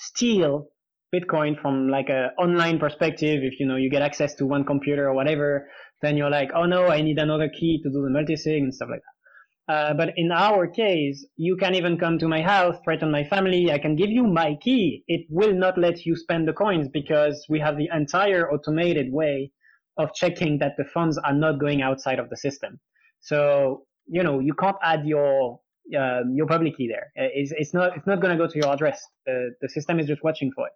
[0.00, 0.66] steal
[1.14, 3.40] Bitcoin from like a online perspective.
[3.42, 5.68] If you know you get access to one computer or whatever,
[6.02, 8.88] then you're like, oh no, I need another key to do the multisig and stuff
[8.90, 9.72] like that.
[9.72, 13.70] Uh, but in our case, you can even come to my house, threaten my family.
[13.70, 15.04] I can give you my key.
[15.06, 19.52] It will not let you spend the coins because we have the entire automated way
[19.96, 22.80] of checking that the funds are not going outside of the system.
[23.20, 25.60] So you know you can't add your
[25.98, 27.06] um, your public key there.
[27.18, 28.98] Uh, It's, it's not it's not going to go to your address.
[29.26, 30.74] The the system is just watching for it,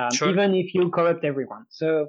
[0.00, 0.30] um, Sure.
[0.30, 1.64] even if you corrupt everyone.
[1.70, 2.08] So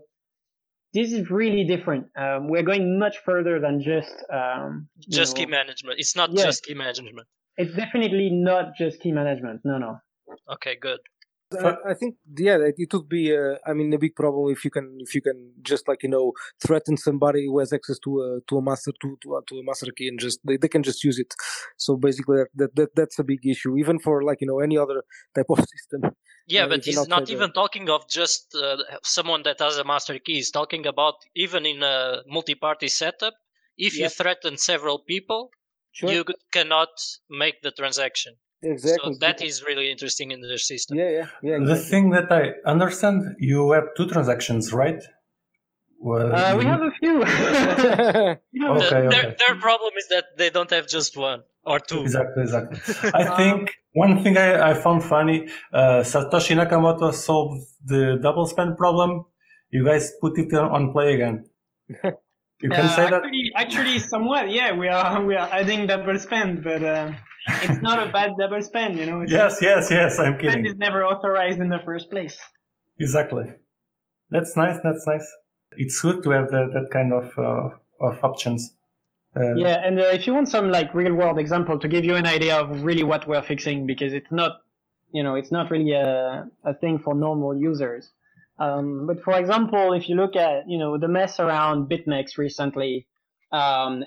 [0.94, 2.06] this is really different.
[2.16, 6.00] Um, we're going much further than just um, just know- key management.
[6.00, 6.44] It's not Yeah.
[6.46, 7.28] just key management.
[7.58, 9.62] It's definitely not just key management.
[9.64, 10.00] No, no.
[10.56, 11.00] Okay, good.
[11.56, 13.36] I, I think yeah, it would be.
[13.36, 16.10] Uh, I mean, a big problem if you can if you can just like you
[16.10, 16.34] know
[16.66, 19.64] threaten somebody who has access to a to a master to to, a- to a
[19.64, 21.34] master key and just they, they can just use it.
[21.78, 24.78] So basically, that, that, that that's a big issue, even for like you know any
[24.78, 25.04] other
[25.36, 26.02] type of system.
[26.48, 29.78] Yeah, Uh, but he's not for the- even talking of just uh, someone that has
[29.78, 30.36] a master key.
[30.36, 33.34] He's talking about even in a multi-party setup.
[33.78, 35.50] If you threaten several people,
[35.92, 36.90] Sure, you cannot
[37.30, 38.36] make the transaction.
[38.64, 39.14] Exactly.
[39.14, 40.98] So that is really interesting in their system.
[40.98, 41.58] yeah, yeah, yeah.
[41.66, 45.02] The thing that I understand, you have two transactions, right?
[46.00, 47.16] Well, Uh, we have a few.
[48.56, 51.80] You know, The- Okay, their, their problem is that they don't have just one or
[51.80, 52.02] two.
[52.02, 52.78] Exactly, exactly.
[53.14, 58.78] I think one thing I, I found funny, uh, Satoshi Nakamoto solved the double spend
[58.78, 59.26] problem.
[59.72, 61.46] You guys put it on on play again.
[62.62, 63.14] You can Uh, say that.
[63.24, 64.50] actually, actually, somewhat.
[64.52, 67.12] Yeah, we are we are adding double spend, but uh,
[67.48, 68.98] it's not a bad double spend.
[68.98, 70.20] You know, it's Yes, yes, yes.
[70.20, 70.66] I'm spend kidding.
[70.66, 72.38] is never authorized in the first place.
[73.00, 73.46] Exactly.
[74.30, 74.78] That's nice.
[74.84, 75.28] That's nice.
[75.78, 77.70] It's good to have that, that kind of uh,
[78.08, 78.76] of options.
[79.36, 82.16] Uh, Yeah, and uh, if you want some like real world example to give you
[82.16, 84.58] an idea of really what we're fixing, because it's not,
[85.12, 88.12] you know, it's not really a, a thing for normal users.
[88.60, 93.08] Um, but for example, if you look at, you know, the mess around BitMEX recently,
[93.52, 94.04] um,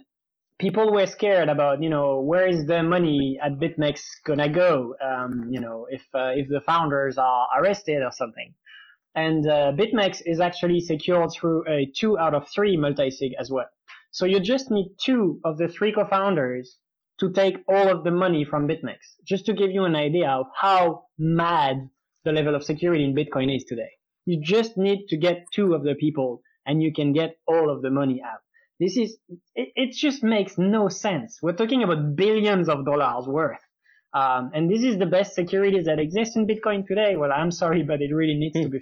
[0.59, 4.95] people were scared about, you know, where is the money at BitMEX gonna go?
[5.03, 8.55] Um, you know, if uh, if the founders are arrested or something.
[9.15, 13.69] And uh, BitMEX is actually secured through a two out of three multi-sig as well.
[14.11, 16.79] So you just need two of the three co-founders
[17.21, 18.99] to take all of the money from BitMEX.
[19.27, 21.89] Just to give you an idea of how mad
[22.25, 23.91] the level of security in Bitcoin is today.
[24.27, 27.81] You just need to get two of the people and you can get all of
[27.81, 28.41] the money out.
[28.79, 29.17] This is,
[29.55, 31.39] it, it just makes no sense.
[31.43, 33.59] We're talking about billions of dollars worth.
[34.13, 37.17] Um, and this is the best securities that exist in Bitcoin today.
[37.17, 38.81] Well, I'm sorry, but it really needs to be.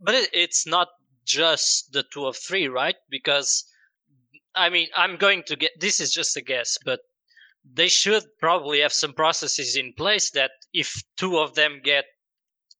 [0.00, 0.88] But it, it's not
[1.24, 2.96] just the two of three, right?
[3.10, 3.64] Because,
[4.54, 7.00] I mean, I'm going to get, this is just a guess, but
[7.70, 12.04] they should probably have some processes in place that if two of them get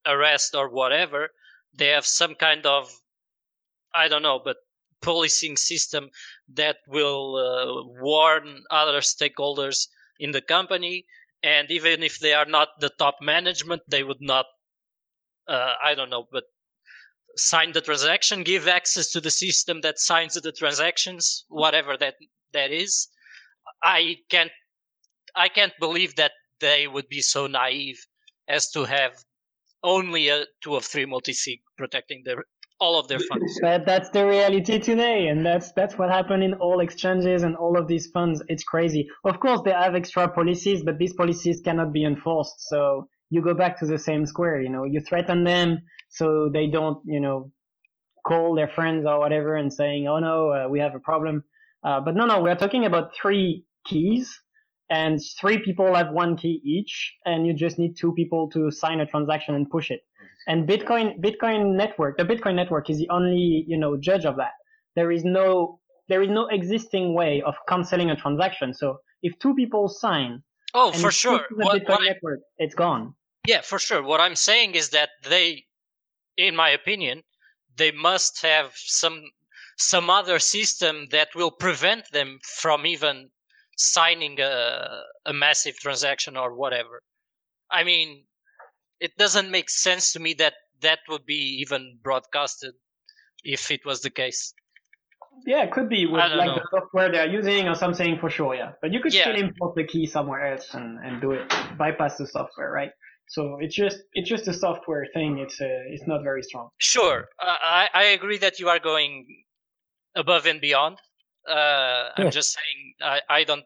[0.07, 1.31] arrest or whatever,
[1.75, 2.91] they have some kind of
[3.95, 4.57] I don't know, but
[5.05, 6.11] policing system
[6.55, 9.87] that will uh, warn other stakeholders
[10.19, 11.05] in the company.
[11.43, 14.47] And even if they are not the top management, they would not,
[15.47, 16.45] uh, I don't know, but
[17.37, 22.15] sign the transaction, give access to the system that signs the transactions, whatever that
[22.53, 23.09] that is.
[23.83, 24.53] I can't,
[25.35, 28.07] I can't believe that they would be so naive
[28.49, 29.13] as to have
[29.83, 32.45] only a two of three multi-sig protecting their
[32.85, 33.59] all of their funds.
[33.63, 37.79] But that's the reality today, and that's that's what happened in all exchanges and all
[37.81, 38.43] of these funds.
[38.49, 39.09] It's crazy.
[39.25, 42.59] Of course, they have extra policies, but these policies cannot be enforced.
[42.73, 44.61] So you go back to the same square.
[44.61, 45.79] You know, you threaten them
[46.11, 47.51] so they don't, you know,
[48.27, 51.45] call their friends or whatever and saying, "Oh no, uh, we have a problem."
[51.83, 54.41] Uh, but no, no, we're talking about three keys
[54.91, 59.01] and three people have one key each and you just need two people to sign
[59.01, 60.01] a transaction and push it.
[60.47, 64.53] And bitcoin bitcoin network the bitcoin network is the only you know judge of that.
[64.95, 68.75] There is no there is no existing way of canceling a transaction.
[68.75, 70.43] So if two people sign
[70.75, 71.41] oh for sure.
[71.51, 73.15] the what, bitcoin what network it's gone.
[73.47, 74.03] Yeah for sure.
[74.03, 75.65] What i'm saying is that they
[76.37, 77.23] in my opinion
[77.77, 79.23] they must have some
[79.77, 83.31] some other system that will prevent them from even
[83.77, 87.01] signing a, a massive transaction or whatever.
[87.71, 88.25] I mean,
[89.01, 92.75] it doesn't make sense to me that that would be even broadcasted
[93.43, 94.55] if it was the case.
[95.47, 96.55] Yeah, it could be with like know.
[96.55, 98.73] the software they're using or something for sure, yeah.
[98.81, 99.23] But you could yeah.
[99.23, 102.91] still import the key somewhere else and, and do it, bypass the software, right?
[103.27, 105.39] So it's just it's just a software thing.
[105.39, 106.69] It's uh, it's not very strong.
[106.79, 109.27] Sure, I I agree that you are going
[110.15, 110.99] above and beyond
[111.49, 113.65] uh, I'm just saying I, I don't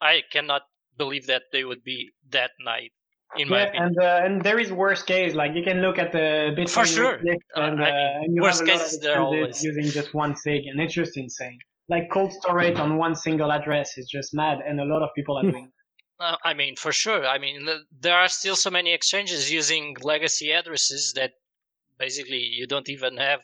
[0.00, 0.62] I cannot
[0.96, 2.90] believe that they would be that naive.
[3.36, 5.34] In yeah, and uh, and there is worst case.
[5.34, 7.14] Like you can look at the Bitcoin for sure.
[7.56, 9.62] and, uh, and you worst have a lot always...
[9.62, 11.58] using just one thing, and it's just insane.
[11.88, 15.36] Like cold storage on one single address is just mad, and a lot of people
[15.38, 15.70] are doing.
[16.20, 17.26] Uh, I mean, for sure.
[17.26, 17.68] I mean,
[18.00, 21.32] there are still so many exchanges using legacy addresses that
[21.98, 23.40] basically you don't even have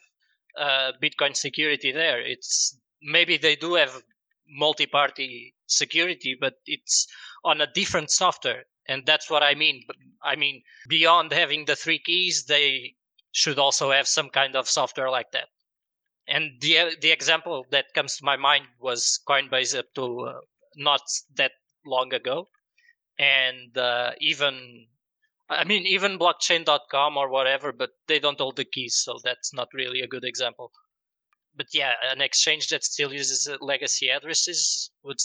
[0.56, 2.20] uh, Bitcoin security there.
[2.20, 4.02] It's maybe they do have
[4.48, 7.06] multi-party security, but it's
[7.44, 8.64] on a different software.
[8.88, 9.84] And that's what I mean.
[10.22, 12.94] I mean, beyond having the three keys, they
[13.32, 15.48] should also have some kind of software like that.
[16.26, 20.40] And the the example that comes to my mind was Coinbase up to uh,
[20.76, 21.02] not
[21.36, 21.52] that
[21.86, 22.48] long ago,
[23.18, 24.86] and uh, even
[25.48, 29.68] I mean even blockchain.com or whatever, but they don't hold the keys, so that's not
[29.74, 30.72] really a good example
[31.56, 35.20] but yeah, an exchange that still uses legacy addresses would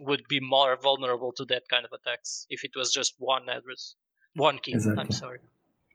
[0.00, 3.94] would be more vulnerable to that kind of attacks if it was just one address,
[4.34, 4.72] one key.
[4.72, 5.02] Exactly.
[5.02, 5.38] I'm sorry.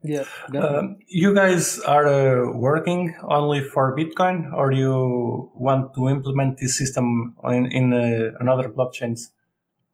[0.04, 0.24] Yeah.
[0.58, 6.76] Um, you guys are uh, working only for Bitcoin, or you want to implement this
[6.78, 9.30] system in, in uh, another blockchains?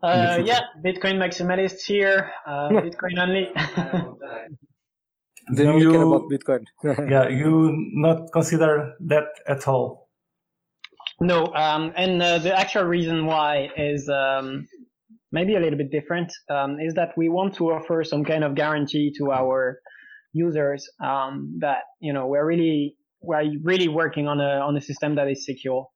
[0.01, 2.31] Uh, yeah, Bitcoin maximalists here.
[2.45, 3.51] Uh, Bitcoin only.
[5.51, 6.65] They only you, care about Bitcoin.
[7.09, 10.09] yeah, you not consider that at all.
[11.19, 14.67] No, um, and uh, the actual reason why is um,
[15.31, 16.31] maybe a little bit different.
[16.49, 19.79] Um, is that we want to offer some kind of guarantee to our
[20.33, 25.15] users um, that you know we're really we're really working on a on a system
[25.15, 25.87] that is secure.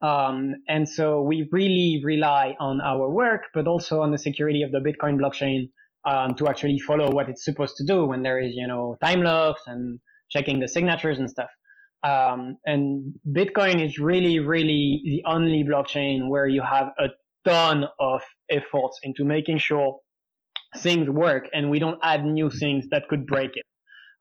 [0.00, 4.70] Um, and so we really rely on our work, but also on the security of
[4.70, 5.70] the Bitcoin blockchain
[6.04, 9.22] um, to actually follow what it's supposed to do when there is, you know, time
[9.22, 9.98] locks and
[10.30, 11.50] checking the signatures and stuff.
[12.04, 17.08] Um, and Bitcoin is really, really the only blockchain where you have a
[17.44, 19.98] ton of efforts into making sure
[20.76, 23.64] things work and we don't add new things that could break it.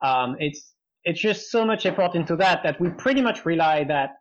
[0.06, 0.74] Um, it's,
[1.04, 4.12] it's just so much effort into that that we pretty much rely that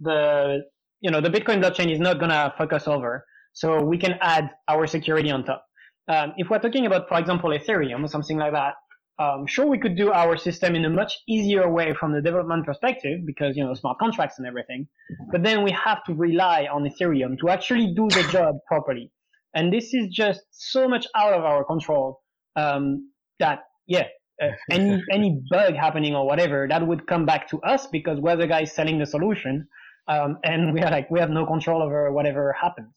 [0.00, 0.60] the,
[1.00, 3.24] you know, the Bitcoin blockchain is not going to fuck us over.
[3.52, 5.64] So we can add our security on top.
[6.08, 8.74] Um, if we're talking about, for example, Ethereum or something like that,
[9.18, 12.66] um, sure we could do our system in a much easier way from the development
[12.66, 14.88] perspective because you know smart contracts and everything.
[15.30, 19.12] But then we have to rely on ethereum to actually do the job properly.
[19.54, 22.22] And this is just so much out of our control
[22.56, 24.06] um, that yeah
[24.42, 28.36] uh, any any bug happening or whatever that would come back to us because we're
[28.36, 29.66] the guys selling the solution
[30.08, 32.92] um, and we are like we have no control over whatever happens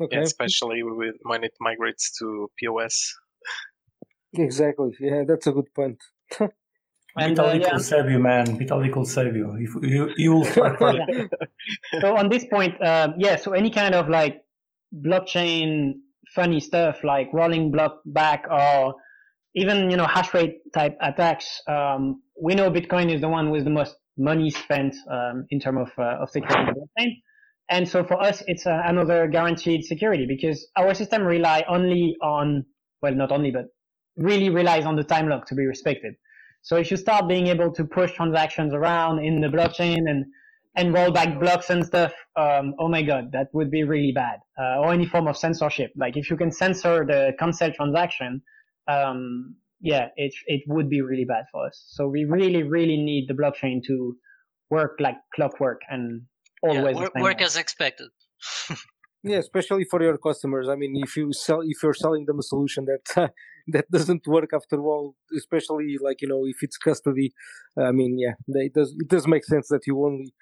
[0.00, 0.16] Okay.
[0.16, 3.14] Yeah, especially with, when it migrates to POS.
[4.34, 4.90] Exactly.
[5.00, 5.98] Yeah, that's a good point.
[6.40, 8.58] and uh, Vitalik yeah, will save you, man.
[8.58, 9.56] Vitalik will save you.
[9.58, 10.92] If you, you will fight for
[12.00, 14.42] so on this point, uh, yeah, so any kind of like
[14.94, 15.94] blockchain
[16.34, 18.94] funny stuff like rolling block back or
[19.54, 23.64] even you know hash rate type attacks, um, we know Bitcoin is the one with
[23.64, 27.08] the most money spent um, in terms of uh, of security blockchain.
[27.70, 32.64] And so for us, it's uh, another guaranteed security because our system rely only on
[33.02, 33.66] well, not only but
[34.16, 36.14] really relies on the time lock to be respected.
[36.62, 40.26] So if you start being able to push transactions around in the blockchain and
[40.74, 44.38] and roll back blocks and stuff, um, oh my god, that would be really bad.
[44.58, 45.90] Uh, or any form of censorship.
[45.96, 48.42] Like if you can censor the cancel transaction,
[48.86, 51.84] um, yeah, it it would be really bad for us.
[51.88, 54.16] So we really really need the blockchain to
[54.70, 56.22] work like clockwork and
[56.62, 58.08] always the work, work as expected.
[59.24, 60.68] Yeah, especially for your customers.
[60.68, 63.32] I mean, if you sell, if you're selling them a solution that
[63.68, 67.32] that doesn't work after all, especially like you know if it's custody,
[67.76, 70.32] I mean, yeah, it does it does make sense that you only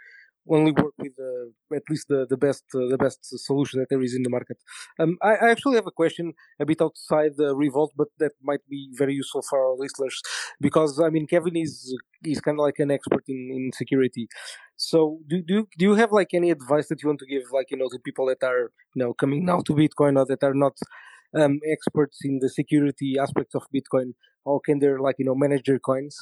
[0.51, 4.03] only work with uh, at least the the best uh, the best solution that there
[4.03, 4.59] is in the market.
[4.99, 8.65] Um, I, I actually have a question a bit outside the Revault, but that might
[8.69, 10.21] be very useful for our listeners
[10.61, 11.73] because I mean Kevin is
[12.25, 14.29] is kind of like an expert in, in security.
[14.77, 17.45] So do do you- do you have like any advice that you want to give
[17.53, 18.63] like you know to people that are
[18.95, 20.77] you know coming now to Bitcoin or that are not
[21.35, 24.13] um, experts in the security aspects of Bitcoin?
[24.45, 26.19] How can they like you know manage their coins?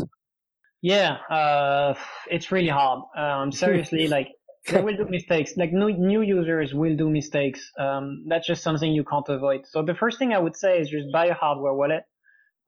[0.85, 1.95] Yeah, uh,
[2.31, 3.05] it's really hard.
[3.17, 4.29] Um, seriously, like
[4.69, 5.55] they will do mistakes.
[5.57, 7.61] Like new new users will do mistakes.
[7.79, 9.63] Um, that's just something you can't avoid.
[9.67, 12.03] So the first thing I would say is just buy a hardware wallet.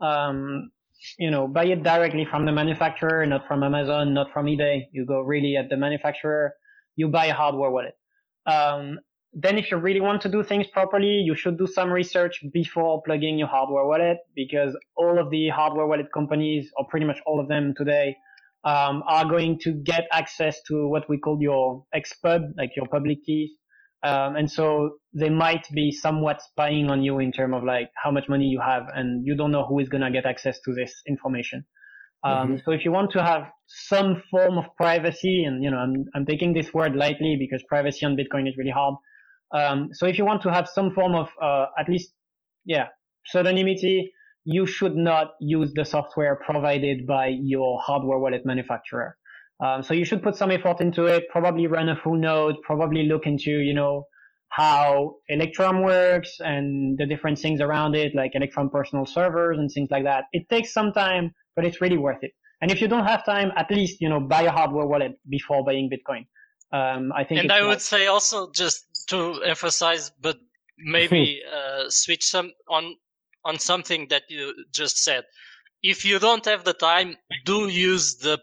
[0.00, 0.70] Um,
[1.18, 4.84] you know, buy it directly from the manufacturer, not from Amazon, not from eBay.
[4.92, 6.54] You go really at the manufacturer.
[6.94, 7.98] You buy a hardware wallet.
[8.46, 8.98] Um,
[9.32, 13.02] then if you really want to do things properly, you should do some research before
[13.04, 17.38] plugging your hardware wallet because all of the hardware wallet companies, or pretty much all
[17.40, 18.16] of them today,
[18.64, 23.24] um, are going to get access to what we call your XPub, like your public
[23.24, 23.50] keys.
[24.02, 28.10] Um, and so they might be somewhat spying on you in terms of like how
[28.10, 30.74] much money you have, and you don't know who is going to get access to
[30.74, 31.64] this information.
[32.24, 36.04] Um, So if you want to have some form of privacy, and you know, I'm,
[36.14, 38.94] I'm taking this word lightly because privacy on Bitcoin is really hard.
[39.52, 42.12] Um, so if you want to have some form of, uh, at least,
[42.64, 42.88] yeah,
[43.32, 44.10] pseudonymity,
[44.44, 49.16] you should not use the software provided by your hardware wallet manufacturer.
[49.64, 53.04] Um, so you should put some effort into it, probably run a full node, probably
[53.04, 54.06] look into, you know,
[54.48, 59.88] how Electrum works and the different things around it, like Electrum personal servers and things
[59.90, 60.24] like that.
[60.32, 62.32] It takes some time, but it's really worth it.
[62.60, 65.64] And if you don't have time, at least, you know, buy a hardware wallet before
[65.64, 66.26] buying Bitcoin.
[66.72, 70.36] Um, I think and I like- would say also just to emphasize, but
[70.78, 72.96] maybe uh, switch some on
[73.44, 75.24] on something that you just said.
[75.82, 78.40] If you don't have the time, do use the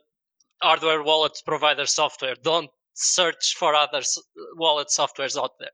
[0.62, 2.36] hardware wallet provider software.
[2.42, 4.02] Don't search for other
[4.56, 5.72] wallet softwares out there.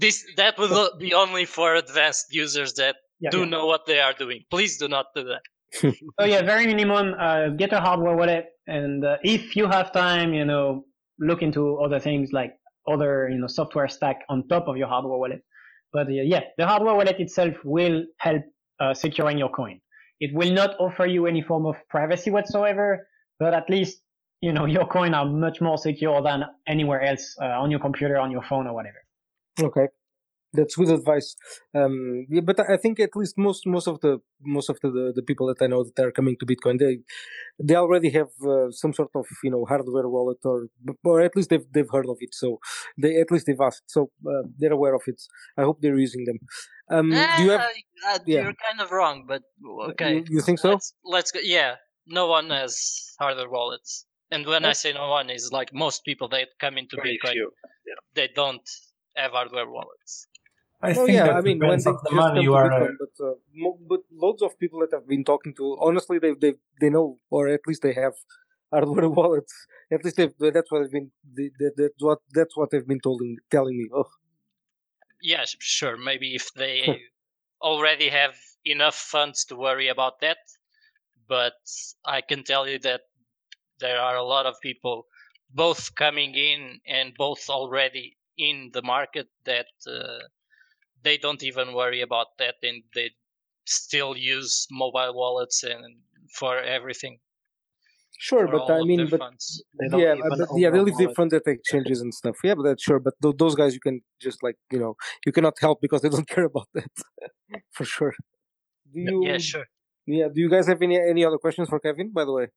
[0.00, 3.44] This that will be only for advanced users that Yeah, do yeah.
[3.52, 4.40] know what they are doing.
[4.50, 5.42] Please do not do that.
[5.72, 5.92] So
[6.24, 7.14] yeah, very minimum.
[7.18, 10.84] Uh, get a hardware wallet, and uh, if you have time, you know,
[11.18, 12.54] look into other things like
[12.86, 15.42] other you know software stack on top of your hardware wallet.
[15.92, 18.42] But uh, yeah, the hardware wallet itself will help
[18.80, 19.80] uh, securing your coin.
[20.20, 23.06] It will not offer you any form of privacy whatsoever,
[23.38, 24.00] but at least
[24.40, 28.18] you know your coin are much more secure than anywhere else uh, on your computer,
[28.18, 28.98] on your phone, or whatever.
[29.60, 29.88] Okay,
[30.52, 31.36] that's good advice.
[31.74, 35.12] Um, yeah, but I think at least most most of the most of the, the,
[35.16, 36.98] the people that I know that are coming to Bitcoin, they
[37.58, 40.68] they already have uh, some sort of you know hardware wallet or
[41.04, 42.34] or at least they've they've heard of it.
[42.34, 42.58] So
[42.96, 43.84] they at least they've asked.
[43.86, 45.20] So uh, they're aware of it.
[45.56, 46.38] I hope they're using them.
[46.90, 47.60] Um, do you have?
[47.60, 48.42] Uh, uh, yeah.
[48.42, 49.42] You're kind of wrong, but
[49.90, 50.16] okay.
[50.16, 50.70] You, you think so?
[50.70, 51.40] Let's, let's go.
[51.42, 51.74] Yeah,
[52.06, 54.06] no one has hardware wallets.
[54.30, 57.32] And when I say no one, is like most people that come into Very Bitcoin,
[57.32, 57.50] few.
[58.14, 58.68] they don't
[59.16, 60.26] have hardware wallets.
[60.80, 62.70] I Oh think yeah, that I mean when they just the come money you are.
[62.70, 66.34] Bitcoin, but uh, mo- but loads of people that I've been talking to, honestly, they
[66.34, 68.14] they they know, or at least they have
[68.72, 69.54] hardware wallets.
[69.90, 73.00] At least they that's what I've been they, they, that's what that's what they've been
[73.00, 73.88] telling telling me.
[73.92, 74.08] Oh,
[75.22, 75.96] Yeah, sure.
[75.96, 77.02] Maybe if they
[77.62, 80.38] already have enough funds to worry about that,
[81.28, 81.54] but
[82.04, 83.02] I can tell you that
[83.80, 85.06] there are a lot of people
[85.50, 90.20] both coming in and both already in the market that uh,
[91.02, 93.10] they don't even worry about that and they
[93.64, 95.96] still use mobile wallets and
[96.34, 97.18] for everything.
[98.20, 99.62] Sure, for but I mean, but funds.
[99.78, 102.36] They don't yeah, but, yeah, they a leave different at exchanges and stuff.
[102.42, 102.98] Yeah, but that's sure.
[102.98, 106.08] But th- those guys, you can just like you know, you cannot help because they
[106.16, 106.90] don't care about that
[107.70, 108.14] for sure.
[108.92, 109.24] Do you?
[109.24, 109.66] yeah, sure.
[110.06, 110.26] Yeah.
[110.34, 112.10] Do you guys have any any other questions for Kevin?
[112.10, 112.48] By the way.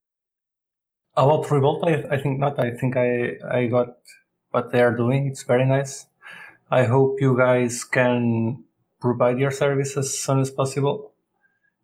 [1.15, 2.57] About Revault, I, I think not.
[2.57, 3.89] I think I I got
[4.49, 5.27] what they are doing.
[5.27, 6.07] It's very nice.
[6.72, 8.63] I hope you guys can
[9.01, 11.11] provide your service as soon as possible.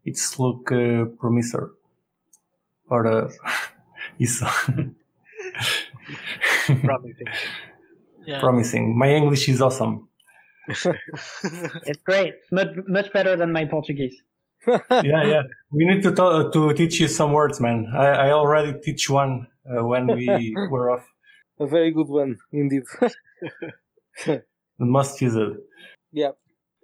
[0.05, 1.71] It's look uh, promisor
[2.89, 3.29] or uh,
[4.17, 4.41] is
[6.67, 7.27] Promising.
[8.25, 8.39] Yeah.
[8.45, 8.97] promising.
[8.97, 10.07] My English is awesome.
[10.67, 12.35] It's great.
[12.51, 14.15] Much much better than my Portuguese.
[14.91, 15.43] Yeah, yeah.
[15.71, 17.87] We need to to, to teach you some words, man.
[17.95, 21.05] I, I already teach one uh, when we were off.
[21.59, 22.83] A very good one indeed.
[24.79, 25.53] We must use it.
[26.11, 26.31] yeah.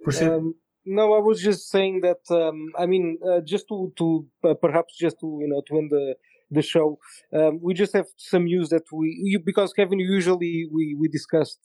[0.03, 0.27] Proceed.
[0.27, 2.19] Um, no, I was just saying that.
[2.29, 5.91] Um, I mean, uh, just to to uh, perhaps just to you know to end
[5.91, 6.15] the
[6.51, 6.99] the show,
[7.33, 11.59] um, we just have some news that we you, because Kevin usually we we discussed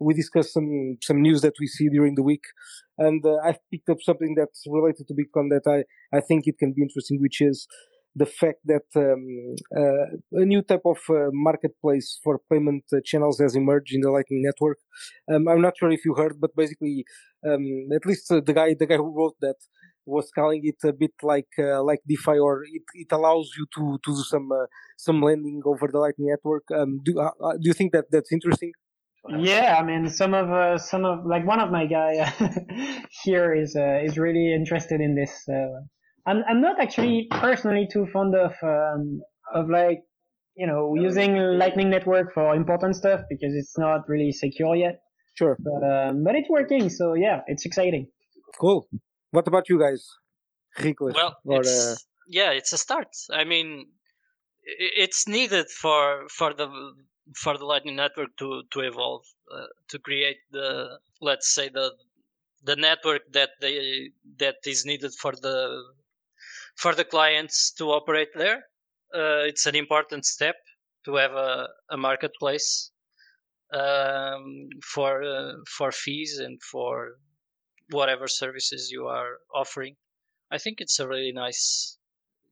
[0.00, 2.44] we discuss some some news that we see during the week,
[2.98, 6.58] and uh, I've picked up something that's related to Bitcoin that I I think it
[6.58, 7.68] can be interesting, which is
[8.16, 13.56] the fact that um, uh, a new type of uh, marketplace for payment channels has
[13.56, 14.78] emerged in the Lightning Network.
[15.32, 17.04] Um, I'm not sure if you heard, but basically,
[17.46, 19.56] um, at least uh, the guy the guy who wrote that
[20.06, 23.98] was calling it a bit like uh, like DeFi, or it, it allows you to
[24.04, 26.64] to do some uh, some lending over the Lightning Network.
[26.74, 28.72] Um, do uh, do you think that that's interesting?
[29.38, 32.30] Yeah, I mean, some of uh, some of like one of my guy
[33.24, 35.48] here is uh, is really interested in this.
[35.48, 35.80] Uh,
[36.26, 39.20] I'm I'm not actually personally too fond of um,
[39.52, 40.00] of like
[40.56, 45.00] you know using Lightning Network for important stuff because it's not really secure yet.
[45.34, 48.08] Sure, But um, but it's working, so yeah, it's exciting.
[48.60, 48.86] cool.
[49.32, 50.08] What about you guys?
[50.78, 51.14] Ricolas?
[51.14, 51.96] Well, or, it's uh,
[52.28, 53.08] yeah, it's a start.
[53.30, 53.86] I mean,
[54.62, 56.68] it's needed for for the
[57.36, 61.92] for the Lightning Network to to evolve, uh, to create the let's say the
[62.62, 65.82] the network that they that is needed for the
[66.76, 68.64] for the clients to operate there.
[69.14, 70.56] Uh, it's an important step
[71.04, 72.90] to have a, a marketplace
[73.72, 77.16] um, for uh, for fees and for
[77.90, 79.96] whatever services you are offering.
[80.50, 81.98] I think it's a really nice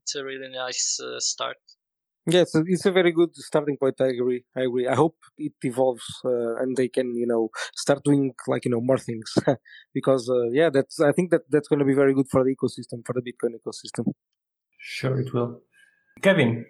[0.03, 1.57] it's a really nice uh, start.
[2.27, 4.01] Yes, it's a very good starting point.
[4.01, 4.45] I agree.
[4.57, 4.87] I agree.
[4.87, 8.81] I hope it evolves uh, and they can, you know, start doing like you know
[8.81, 9.35] more things
[9.95, 12.55] because uh, yeah, that's I think that that's going to be very good for the
[12.55, 14.13] ecosystem for the Bitcoin ecosystem.
[14.79, 15.63] Sure, it will.
[16.23, 16.65] Kevin,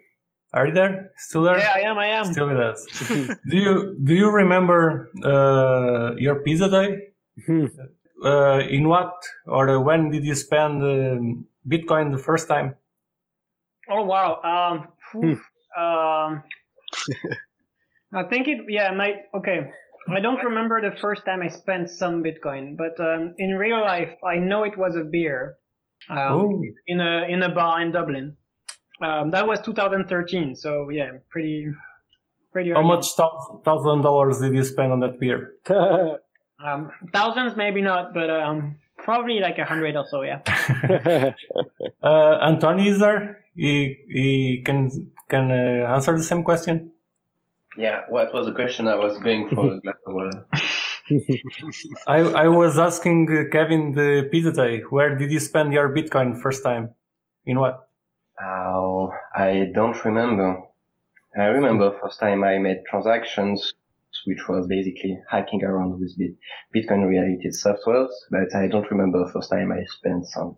[0.55, 1.11] are you there?
[1.17, 1.59] Still there?
[1.59, 1.99] Yeah, I am.
[1.99, 2.25] I am.
[2.33, 2.87] Still with us.
[3.51, 7.09] do you do you remember uh, your pizza day?
[7.47, 7.67] Hmm.
[8.25, 9.13] Uh, in what
[9.47, 12.75] or uh, when did you spend um, Bitcoin the first time?
[13.91, 14.41] Oh wow.
[14.43, 14.89] Um.
[15.13, 15.41] Phew,
[15.79, 16.43] um.
[18.15, 18.59] I think it.
[18.69, 18.91] Yeah.
[18.93, 19.15] My.
[19.35, 19.71] Okay.
[20.09, 24.11] I don't remember the first time I spent some Bitcoin, but um, in real life,
[24.27, 25.57] I know it was a beer.
[26.11, 28.37] Um, in a in a bar in Dublin.
[29.01, 30.57] Um, that was 2013.
[30.57, 31.69] So yeah, pretty
[32.53, 32.71] pretty.
[32.71, 32.89] How early.
[32.89, 35.53] much thousand dollars did you spend on that beer?
[36.65, 40.23] Um, thousands, maybe not, but um, probably like a hundred or so.
[40.23, 40.41] Yeah.
[42.03, 43.45] Uh, Anthony is there?
[43.55, 46.91] He, he can can uh, answer the same question.
[47.77, 48.89] Yeah, what was the question?
[48.89, 50.35] I was going for a glass.
[52.07, 54.81] I I was asking uh, Kevin the pizza day.
[54.91, 56.91] Where did you spend your Bitcoin first time?
[57.47, 57.89] In what?
[58.41, 60.63] Oh, I don't remember.
[61.37, 63.75] I remember first time I made transactions,
[64.27, 66.37] which was basically hacking around with Bit-
[66.75, 70.57] Bitcoin related softwares, but I don't remember the first time I spent some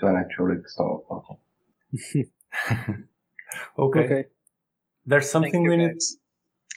[0.00, 2.30] to an actual external party.
[3.78, 4.00] Okay.
[4.00, 4.24] okay.
[5.06, 6.16] There's something you, we need guys.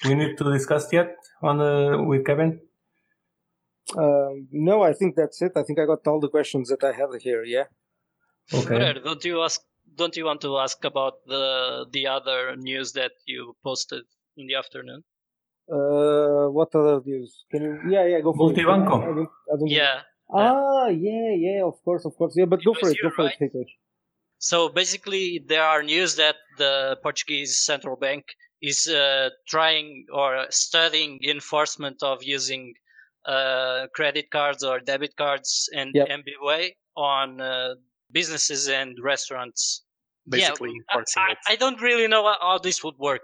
[0.06, 2.60] we need to discuss yet on uh, with Kevin.
[3.98, 5.52] Um, no, I think that's it.
[5.56, 7.44] I think I got all the questions that I have here.
[7.44, 7.66] Yeah.
[8.54, 8.66] Okay.
[8.66, 9.62] Fred, don't you ask?
[9.96, 14.04] Don't you want to ask about the the other news that you posted
[14.38, 15.04] in the afternoon?
[15.72, 17.46] Uh, what other news?
[17.52, 17.80] Can you?
[17.90, 18.20] Yeah, yeah.
[18.22, 18.96] Go for Multibanco.
[19.02, 19.04] it.
[19.04, 20.02] I don't, I don't Yeah.
[20.34, 21.64] Ah, yeah, yeah.
[21.64, 22.34] Of course, of course.
[22.36, 22.98] Yeah, but It go for it.
[22.98, 23.36] you, Go for right?
[23.40, 23.68] it, Ricolas.
[24.40, 28.26] So basically, there are news that the Portuguese central bank
[28.62, 32.74] is uh, trying or studying enforcement of using
[33.26, 36.08] uh, credit cards or debit cards and Yep.
[36.10, 37.76] MBWay on uh,
[38.12, 39.84] businesses and restaurants
[40.28, 41.54] basically yeah, enforcing I.
[41.54, 43.22] I don't really know how- how this would work.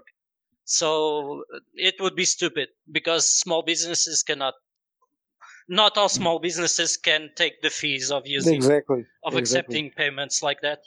[0.70, 4.54] So uh, it would be stupid because small businesses cannot.
[5.70, 9.06] Not all small businesses can take the fees of using Exactly.
[9.22, 9.40] of exactly.
[9.76, 10.82] accepting payments like that.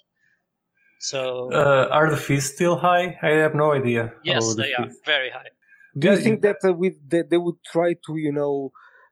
[1.00, 3.18] So Uh, are the fees still high?
[3.22, 4.14] I have no idea.
[4.24, 5.50] yes, the they are very high.
[5.98, 8.72] Do you think that uh, with that they would try to you know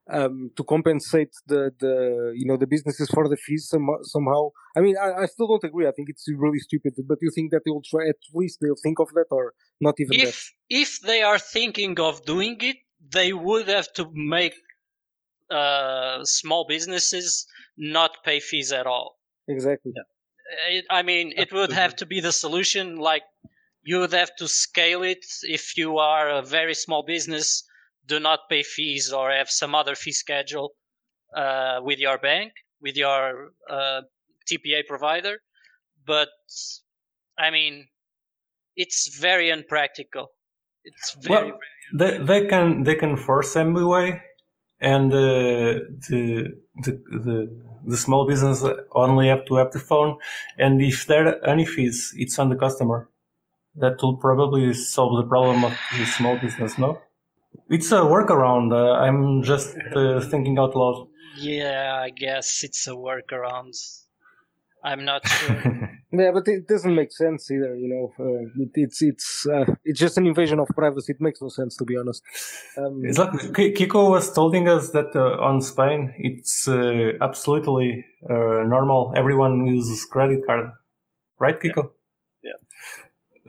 [0.09, 4.49] um, to compensate the the you know the businesses for the fees some, somehow?
[4.75, 5.87] I mean, I, I still don't agree.
[5.87, 6.93] I think it's really stupid.
[7.07, 9.95] But you think that they will try at least they'll think of that or not
[9.99, 10.27] even that?
[10.27, 12.77] If if they are thinking of doing it,
[13.11, 14.55] they would have to make
[15.49, 17.45] uh, small businesses
[17.77, 19.17] not pay fees at all.
[19.47, 19.93] Exactly.
[20.69, 22.97] it, I mean, it would have to be the solution.
[22.97, 23.23] Like
[23.83, 25.25] you would have to scale it.
[25.43, 27.63] If you are a very small business,
[28.05, 30.71] do not pay fees or have some other fee schedule
[31.35, 34.01] uh, with your bank, with your uh,
[34.49, 35.37] TPA provider.
[36.05, 36.29] But
[37.37, 37.87] I mean,
[38.75, 40.31] it's very unpractical.
[40.83, 41.59] It's very Well,
[41.93, 44.19] they, they can they can force MBWay,
[44.79, 45.17] and uh,
[46.09, 46.91] the, the
[47.25, 50.17] the the small business only have to have the phone,
[50.57, 53.07] and if there are any fees, it's on the customer.
[53.75, 56.77] That will probably solve the problem of the small business.
[56.77, 56.99] No,
[57.69, 58.71] it's a workaround.
[58.73, 61.07] Uh, I'm just uh, thinking out loud.
[61.37, 61.99] yeah.
[62.01, 63.73] I guess it's a workaround.
[64.83, 65.89] I'm not sure.
[66.11, 67.75] Yeah, but it doesn't make sense either.
[67.75, 71.13] You know, uh, it, it's it's uh, it's just an invasion of privacy.
[71.13, 72.21] It makes no sense to be honest.
[72.77, 73.53] Um, Exactly.
[73.53, 79.13] Ki- Kiko was telling us that uh, on Spain it's uh, absolutely uh, normal.
[79.15, 80.71] Everyone uses credit card,
[81.39, 81.91] right, Kiko?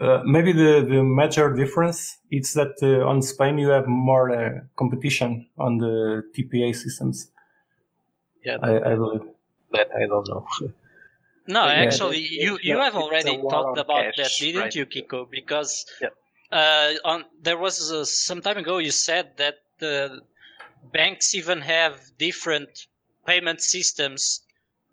[0.02, 0.08] Yeah.
[0.08, 4.60] Uh, maybe the, the major difference is that uh, on Spain you have more uh,
[4.76, 7.30] competition on the TPA systems.
[8.44, 9.22] yeah, I, I believe.
[9.72, 10.46] that I don't know.
[11.46, 14.74] No, Yeah, actually, it- you you a- have already talked on about that, didn't right?
[14.74, 15.28] you, Kiko?
[15.30, 16.12] Because Yep.
[16.52, 20.20] uh, on there was uh, some time ago you said that the
[20.92, 22.86] banks even have different
[23.26, 24.42] payment systems,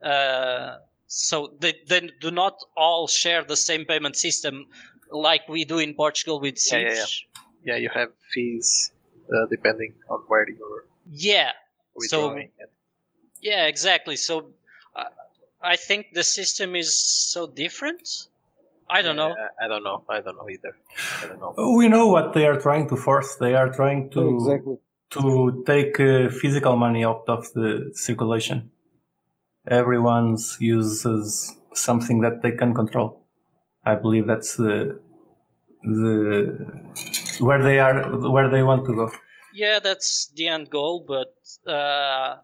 [0.03, 4.65] uh, so they they do not all share the same payment system
[5.11, 7.27] like we do in Portugal with Yeah, yeah, Sage.
[7.63, 8.91] yeah, you have fees
[9.33, 12.51] uh, depending on where you're Yeah, So- withdrawing.
[12.59, 12.71] it.
[13.41, 14.15] yeah, exactly.
[14.15, 14.51] So.
[14.95, 15.05] Uh,
[15.61, 18.27] I think the system is so different.
[18.89, 19.35] I don't know.
[19.61, 20.03] I don't know.
[20.09, 20.73] I don't know either.
[21.21, 21.75] I don't know.
[21.77, 23.35] We know what they are trying to force.
[23.35, 24.77] They are trying to exactly.
[25.11, 28.71] to take uh, physical money out of the circulation.
[29.67, 33.18] Everyone's uses something that they can control.
[33.91, 34.99] I believe that's the
[35.83, 36.57] the
[37.39, 37.95] where they are
[38.35, 39.11] where they want to go.
[39.53, 41.33] Yeah, that's the end goal, but
[41.71, 42.37] uh,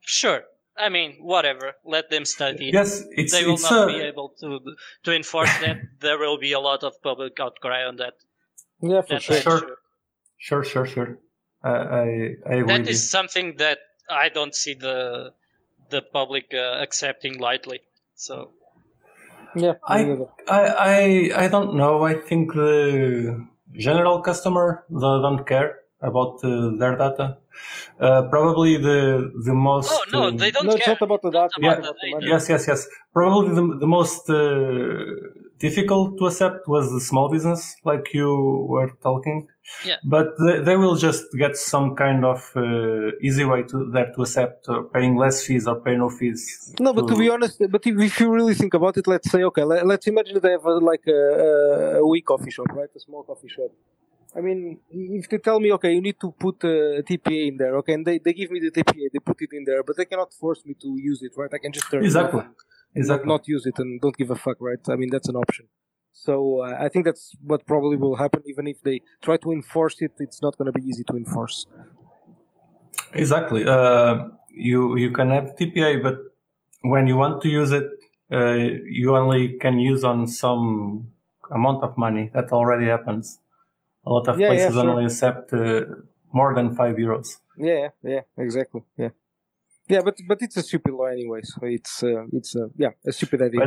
[0.00, 0.42] sure.
[0.78, 1.74] I mean, whatever.
[1.84, 2.70] Let them study.
[2.72, 4.60] Yes, it's they will it's not a, be able to
[5.04, 5.76] to enforce that.
[6.00, 8.14] there will be a lot of public outcry on that.
[8.82, 9.36] Yeah, for That sure.
[9.36, 9.58] Sure.
[9.58, 9.76] sure.
[10.38, 11.18] sure, sure, sure.
[11.62, 12.02] I I,
[12.50, 12.66] I agree.
[12.66, 13.78] That with is something that
[14.10, 15.32] I don't see the
[15.90, 17.80] the public uh, accepting lightly.
[18.14, 18.52] So
[19.54, 20.18] Yeah, I-
[20.48, 20.60] I,
[20.94, 22.04] I I don't know.
[22.04, 27.38] I think the general customer they don't care about uh, their data.
[27.98, 29.90] Uh, probably the the most.
[29.92, 30.94] oh no, um, they don't no, it's care.
[30.94, 31.50] not about the data.
[31.56, 32.26] about it's the about the data.
[32.32, 32.86] Yes, yes, yes.
[33.14, 34.36] Probably the, the most uh,
[35.58, 39.48] difficult to accept was the small business, like you were talking.
[39.84, 39.96] Yeah.
[40.04, 44.22] But they, they will just get some kind of uh, easy way to there to
[44.22, 46.74] accept uh, paying less fees or pay no fees.
[46.78, 49.42] No, but to be honest, but if, if you really think about it, let's say,
[49.44, 52.88] okay, let, let's imagine they have a, like a, a, a wee coffee shop, right?
[52.94, 53.70] A small coffee shop.
[54.36, 57.74] I mean, if they tell me, okay, you need to put a, TPA in there,
[57.78, 60.04] okay, and they, they give me the TPA, they put it in there, but they
[60.04, 61.52] cannot force me to use it, right?
[61.52, 62.40] I can just turn Exactly.
[62.40, 62.54] it off and
[62.96, 63.28] Exactly.
[63.28, 64.78] not, not use it and don't give a fuck, right?
[64.88, 65.68] I mean, that's an option.
[66.12, 68.42] So uh, I think that's what probably will happen.
[68.46, 71.66] Even if they try to enforce it, it's not going to be easy to enforce.
[73.12, 73.64] Exactly.
[73.66, 76.16] Uh, you you can have TPA, but
[76.82, 77.88] when you want to use it,
[78.32, 78.54] uh,
[79.00, 81.12] you only can use on some
[81.50, 82.30] amount of money.
[82.32, 83.38] That already happens.
[84.04, 84.90] A lot of Yeah, yeah, places sure.
[84.90, 85.84] only accept uh,
[86.32, 87.38] more than five euros.
[87.58, 88.82] Yeah, yeah, exactly.
[88.96, 89.10] Yeah,
[89.88, 91.40] yeah, but but it's a stupid law anyway.
[91.42, 93.60] So it's uh, it's uh, yeah a stupid idea.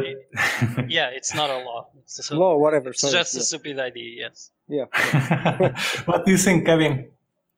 [0.75, 1.89] But Yeah, it's not a law.
[2.03, 2.89] It's, a, law, whatever.
[2.89, 3.43] it's sorry, just a yeah.
[3.43, 4.27] stupid idea.
[4.27, 4.51] Yes.
[4.67, 4.85] yeah.
[6.05, 7.09] what do you think, Kevin?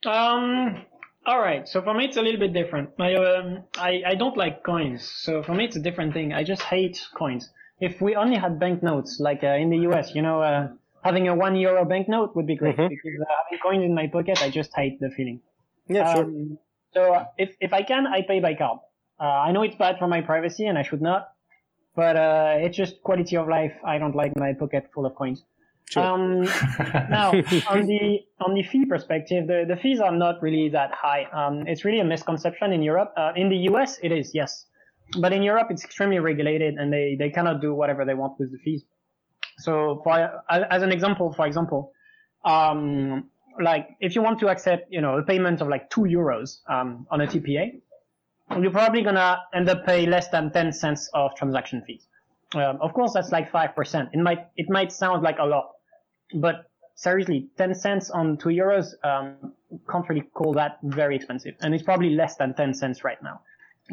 [0.05, 0.85] Um.
[1.25, 1.67] All right.
[1.67, 2.89] So for me, it's a little bit different.
[2.99, 5.03] I um, I, I don't like coins.
[5.03, 6.33] So for me, it's a different thing.
[6.33, 7.49] I just hate coins.
[7.79, 10.67] If we only had banknotes, like uh, in the U.S., you know, uh,
[11.03, 12.77] having a one euro banknote would be great.
[12.77, 12.89] Mhm.
[12.89, 15.41] Because uh, having coins in my pocket, I just hate the feeling.
[15.87, 16.31] Yeah, sure.
[16.93, 18.79] So if if I can, I pay by card.
[19.19, 21.29] Uh, I know it's bad for my privacy, and I should not.
[21.95, 23.73] but uh, it's just quality of life.
[23.85, 25.43] I don't like my pocket full of coins.
[25.89, 26.03] Sure.
[26.03, 26.43] Um,
[27.09, 27.31] now,
[27.69, 31.25] on the on the fee perspective, the, the fees are not really that high.
[31.33, 33.13] Um, it's really a misconception in Europe.
[33.17, 34.65] Uh, in the US, it is yes,
[35.19, 38.51] but in Europe, it's extremely regulated, and they they cannot do whatever they want with
[38.51, 38.83] the fees.
[39.57, 40.13] So, for
[40.49, 41.91] as an example, for example,
[42.45, 43.29] um,
[43.59, 47.07] like if you want to accept, you know, a payment of like two euros um,
[47.09, 47.81] on a TPA,
[48.59, 52.07] you're probably gonna end up pay less than 10 cents of transaction fees.
[52.53, 54.09] Um, of course, that's like 5%.
[54.13, 55.71] It might, it might sound like a lot,
[56.35, 59.53] but seriously, 10 cents on 2 euros, um,
[59.89, 61.55] can't really call that very expensive.
[61.61, 63.41] And it's probably less than 10 cents right now.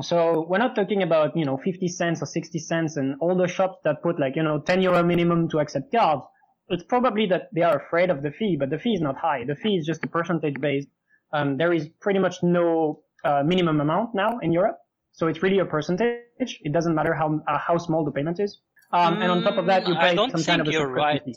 [0.03, 3.49] So we're not talking about, you know, 50 cents or 60 cents and all the
[3.49, 6.23] shops that put like, you know, 10 euro minimum to accept cards.
[6.71, 9.45] It's probably that they are afraid of the fee, but the fee is not high.
[9.45, 10.89] The fee is just a percentage based.
[11.33, 14.79] Um, there is pretty much no uh, minimum amount now in Europe.
[15.13, 16.61] So it's really a percentage.
[16.63, 18.59] It doesn't matter how, uh, how small the payment is.
[18.93, 20.69] Um, and on top of that, you Mm, pay I don't some think kind of
[20.69, 21.25] a subscription right.
[21.25, 21.35] fee.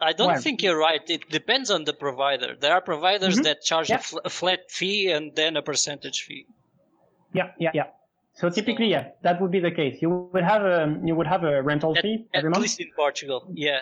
[0.00, 0.38] I don't Why?
[0.38, 1.00] think you're right.
[1.08, 2.56] It depends on the provider.
[2.58, 3.44] There are providers Mhm.
[3.44, 3.96] that charge Yeah.
[3.96, 6.46] a, fl- a flat fee and then a percentage fee.
[7.32, 7.86] Yeah, yeah, yeah.
[8.34, 10.02] So typically, yeah, that would be the case.
[10.02, 12.62] You would have a you would have a rental At, fee at every month.
[12.62, 13.46] least in Portugal.
[13.54, 13.80] Yeah.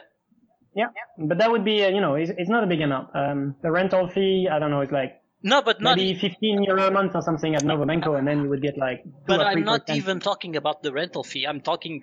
[0.75, 3.11] Yeah, but that would be uh, you know it's, it's not a big amount.
[3.15, 5.97] Um, the rental fee, I don't know, it's like No, but not.
[5.99, 8.79] maybe 15 euro a month or something at Novo Banco, and then you would get
[8.79, 9.03] like.
[9.05, 9.97] two But or I'm not 3%.
[9.97, 11.45] even talking about the rental fee.
[11.47, 12.01] I'm talking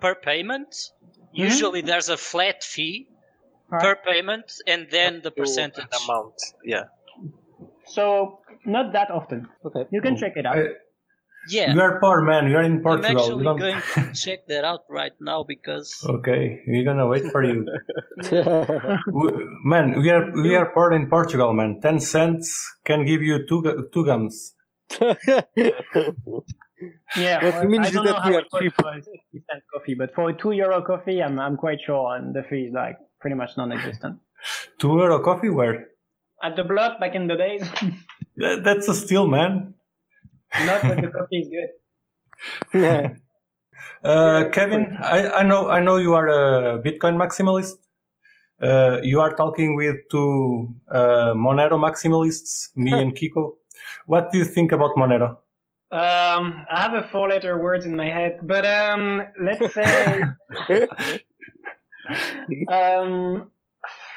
[0.00, 0.70] per payment.
[0.70, 1.42] Mm-hmm.
[1.42, 3.08] Usually there's a flat fee
[3.72, 3.82] Alright.
[3.84, 5.90] per payment and then the percentage.
[6.04, 6.34] amount.
[6.64, 6.84] Yeah.
[7.86, 9.48] So not that often.
[9.64, 9.84] Okay.
[9.90, 10.56] You can check it out.
[10.56, 10.62] I,
[11.48, 11.72] Yeah.
[11.74, 12.48] You are poor, man.
[12.50, 13.10] You are in Portugal.
[13.10, 13.22] I'm Portugal.
[13.22, 13.82] Actually don't- going
[14.14, 17.66] to check that out right now because Okay, we're gonna wait for you.
[19.12, 21.80] We- man, we are we are poor in Portugal, man.
[21.80, 22.48] Ten cents
[22.84, 24.54] can give you two gu- two gums.
[27.16, 28.72] Yeah, What well, means I don't that know how much cheap.
[28.78, 32.14] for a 50 cent coffee, but for a two euro coffee, I'm I'm quite sure,
[32.16, 34.18] and the fee is like pretty much non-existent.
[34.78, 35.88] Two euro coffee, where?
[36.42, 37.62] At the block back in the days,
[38.36, 39.72] That- That's a steal, man.
[40.64, 42.80] Not when the coffee is good.
[42.82, 43.08] yeah.
[44.04, 47.74] Uh, Kevin, I, I know I know you are a Bitcoin maximalist.
[48.62, 53.54] Uh, you are talking with two uh, Monero maximalists, me and Kiko.
[54.06, 55.38] What do you think about Monero?
[55.90, 60.22] Um, I have a four-letter word in my head, but um, let's say
[62.68, 63.50] um,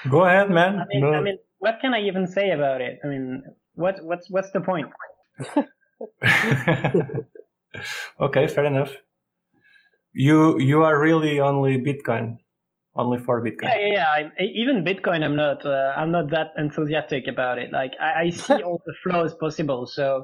[0.09, 0.79] Go ahead, man.
[0.79, 2.99] I mean, No- I mean, what can I even say about it?
[3.03, 3.43] I mean,
[3.75, 4.87] what what's what's the point?
[8.21, 8.91] okay, fair enough.
[10.13, 12.37] You you are really only Bitcoin,
[12.95, 13.63] only for Bitcoin.
[13.63, 14.29] Yeah, yeah, yeah.
[14.39, 15.65] I, even Bitcoin, I'm not.
[15.65, 17.71] Uh, I'm not that enthusiastic about it.
[17.71, 19.85] Like, I, I see all the flaws possible.
[19.85, 20.23] So,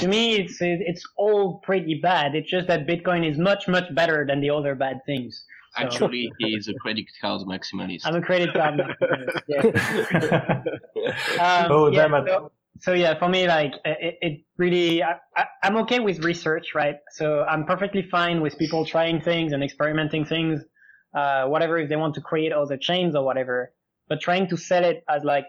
[0.00, 2.34] to me, it's it, it's all pretty bad.
[2.34, 5.44] It's just that Bitcoin is much much better than the other bad things.
[5.76, 8.02] So, Actually, he is a credit card maximalist.
[8.04, 8.78] I'm a credit card.
[8.78, 10.62] maximalist, yeah.
[11.40, 12.28] Um, oh yeah, damn it!
[12.28, 12.52] so,
[12.82, 15.14] so yeah, for me, like it, it really, I,
[15.62, 16.96] I'm okay with research, right?
[17.12, 20.60] So I'm perfectly fine with people trying things and experimenting things,
[21.14, 23.72] uh, whatever if they want to create other chains or whatever.
[24.08, 25.46] But trying to sell it as like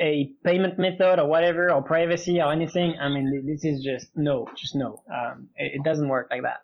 [0.00, 4.48] a payment method or whatever or privacy or anything, I mean, this is just no,
[4.56, 5.04] just no.
[5.08, 6.62] Um, it, it doesn't work like that.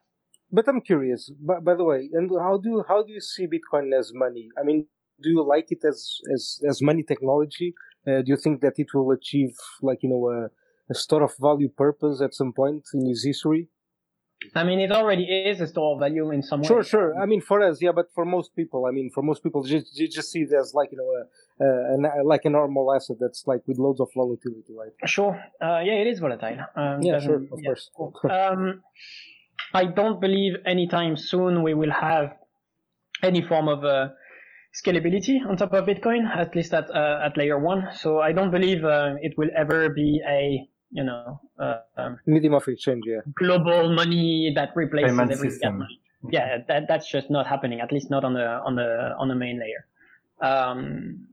[0.51, 1.31] But I'm curious.
[1.41, 4.49] By, by the way, and how do how do you see Bitcoin as money?
[4.61, 4.87] I mean,
[5.23, 7.73] do you like it as as as money technology?
[8.09, 10.39] Uh, do you think that it will achieve like you know a,
[10.91, 13.69] a store of value purpose at some point in its history?
[14.55, 16.69] I mean, it already is a store of value in some way.
[16.69, 17.09] Sure, sure.
[17.23, 19.99] I mean, for us, yeah, but for most people, I mean, for most people, just
[19.99, 21.23] you just see it as like you know a,
[21.67, 24.93] a, an- like a normal asset that's like with loads of volatility, right?
[25.07, 25.35] Sure.
[25.61, 26.61] Uh, yeah, it is volatile.
[26.77, 27.75] Um, Yeah, sure, of yeah.
[27.97, 28.23] course.
[28.31, 28.81] um,
[29.75, 32.37] I don't believe anytime soon we will have
[33.25, 34.11] any form of uh,
[34.81, 37.89] scalability on top of Bitcoin, at least at uh, at layer one.
[37.95, 42.55] So I don't believe uh, it will ever be a you know uh, um, Medium
[42.55, 43.21] of exchange, yeah.
[43.35, 45.79] global money that replaces Payment every system.
[45.79, 46.01] money.
[46.31, 47.81] Yeah, that that's just not happening.
[47.81, 49.87] At least not on the on the on the main layer.
[50.41, 51.27] Um,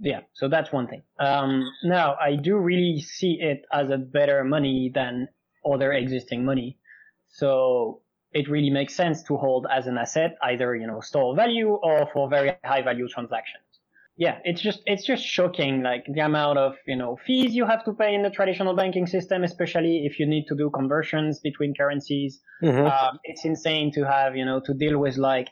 [0.00, 1.02] yeah, so that's one thing.
[1.18, 5.28] Um, now I do really see it as a better money than
[5.64, 6.78] other existing money.
[7.28, 8.00] So
[8.34, 12.08] it really makes sense to hold as an asset, either you know store value or
[12.12, 13.64] for very high value transactions.
[14.16, 17.84] Yeah, it's just it's just shocking, like the amount of you know fees you have
[17.84, 21.74] to pay in the traditional banking system, especially if you need to do conversions between
[21.74, 22.40] currencies.
[22.62, 22.86] Mhm.
[22.90, 25.48] Um, it's insane to have you know to deal with like,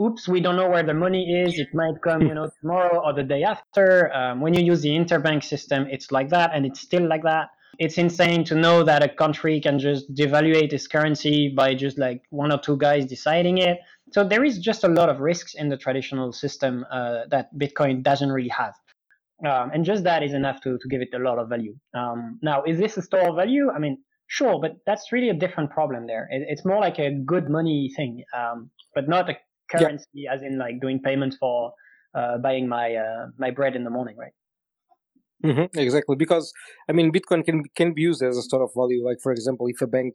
[0.00, 1.58] oops, we don't know where the money is.
[1.58, 4.12] It might come you know tomorrow or the day after.
[4.14, 7.48] Um, when you use the interbank system, it's like that, and it's still like that.
[7.78, 12.22] It's insane to know that a country can just devaluate its currency by just like
[12.30, 13.78] one or two guys deciding it.
[14.12, 18.02] So there is just a lot of risks in the traditional system uh, that Bitcoin
[18.02, 18.74] doesn't really have.
[19.44, 21.76] Um, and just that is enough to, to give it a lot of value.
[21.94, 23.70] Um, now, is this a store of value?
[23.70, 23.98] I mean,
[24.28, 26.28] sure, but that's really a different problem there.
[26.30, 29.36] It, it's more like a good money thing, um, but not a
[29.70, 30.32] currency yeah.
[30.32, 31.72] as in like doing payments for
[32.14, 34.32] uh, buying my uh, my bread in the morning, right?
[35.46, 36.52] Mm-hmm, exactly, because
[36.88, 39.04] I mean, Bitcoin can can be used as a store of value.
[39.04, 40.14] Like, for example, if a bank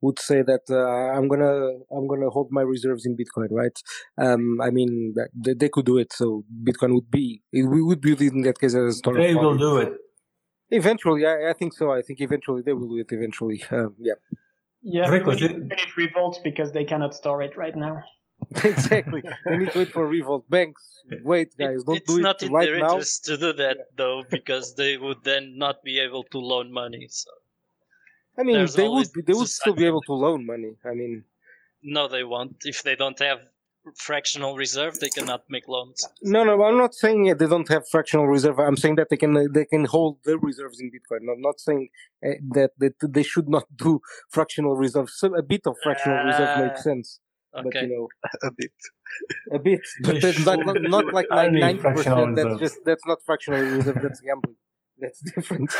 [0.00, 1.54] would say that uh, I'm gonna
[1.94, 3.76] I'm gonna hold my reserves in Bitcoin, right?
[4.16, 6.12] Um, I mean, they, they could do it.
[6.12, 9.16] So Bitcoin would be it would be in that case as a store.
[9.16, 9.92] They of will do it.
[10.70, 11.92] Eventually, I, I think so.
[11.92, 13.08] I think eventually they will do it.
[13.10, 14.14] Eventually, um, yeah.
[14.82, 18.02] Yeah, it revolts because they cannot store it right now.
[18.64, 19.22] exactly.
[19.46, 21.02] we need to wait for revault banks.
[21.22, 22.92] Wait, guys, don't it's do it It's not in right their now.
[22.92, 27.06] interest to do that though, because they would then not be able to loan money.
[27.10, 27.30] So
[28.38, 30.72] I mean, there's they would they would still be able to loan money.
[30.84, 31.24] I mean,
[31.82, 32.56] no, they won't.
[32.64, 33.40] If they don't have
[33.96, 36.04] fractional reserve, they cannot make loans.
[36.22, 36.62] no, no.
[36.62, 38.58] I'm not saying they don't have fractional reserve.
[38.58, 41.32] I'm saying that they can they can hold their reserves in Bitcoin.
[41.32, 41.88] I'm not saying
[42.24, 45.08] uh, that, that they should not do fractional reserve.
[45.10, 47.20] So a bit of fractional reserve Uh, makes sense,
[47.52, 48.08] but you know,
[48.48, 48.70] a bit.
[49.52, 52.36] a bit, They but that's not, not, should- not like I need ninety fractional percent.
[52.36, 52.60] That's reserves.
[52.60, 53.98] just that's not fractional reserve.
[54.02, 54.56] That's gambling.
[54.98, 55.70] That's different.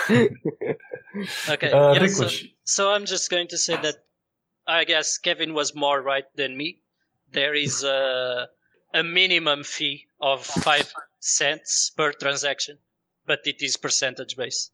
[1.49, 1.71] Okay.
[1.71, 2.29] Uh, yeah, so,
[2.64, 3.97] so I'm just going to say that
[4.66, 6.81] I guess Kevin was more right than me.
[7.33, 8.49] There is a,
[8.95, 12.79] a minimum fee of five cents per transaction,
[13.27, 14.73] but it is percentage based.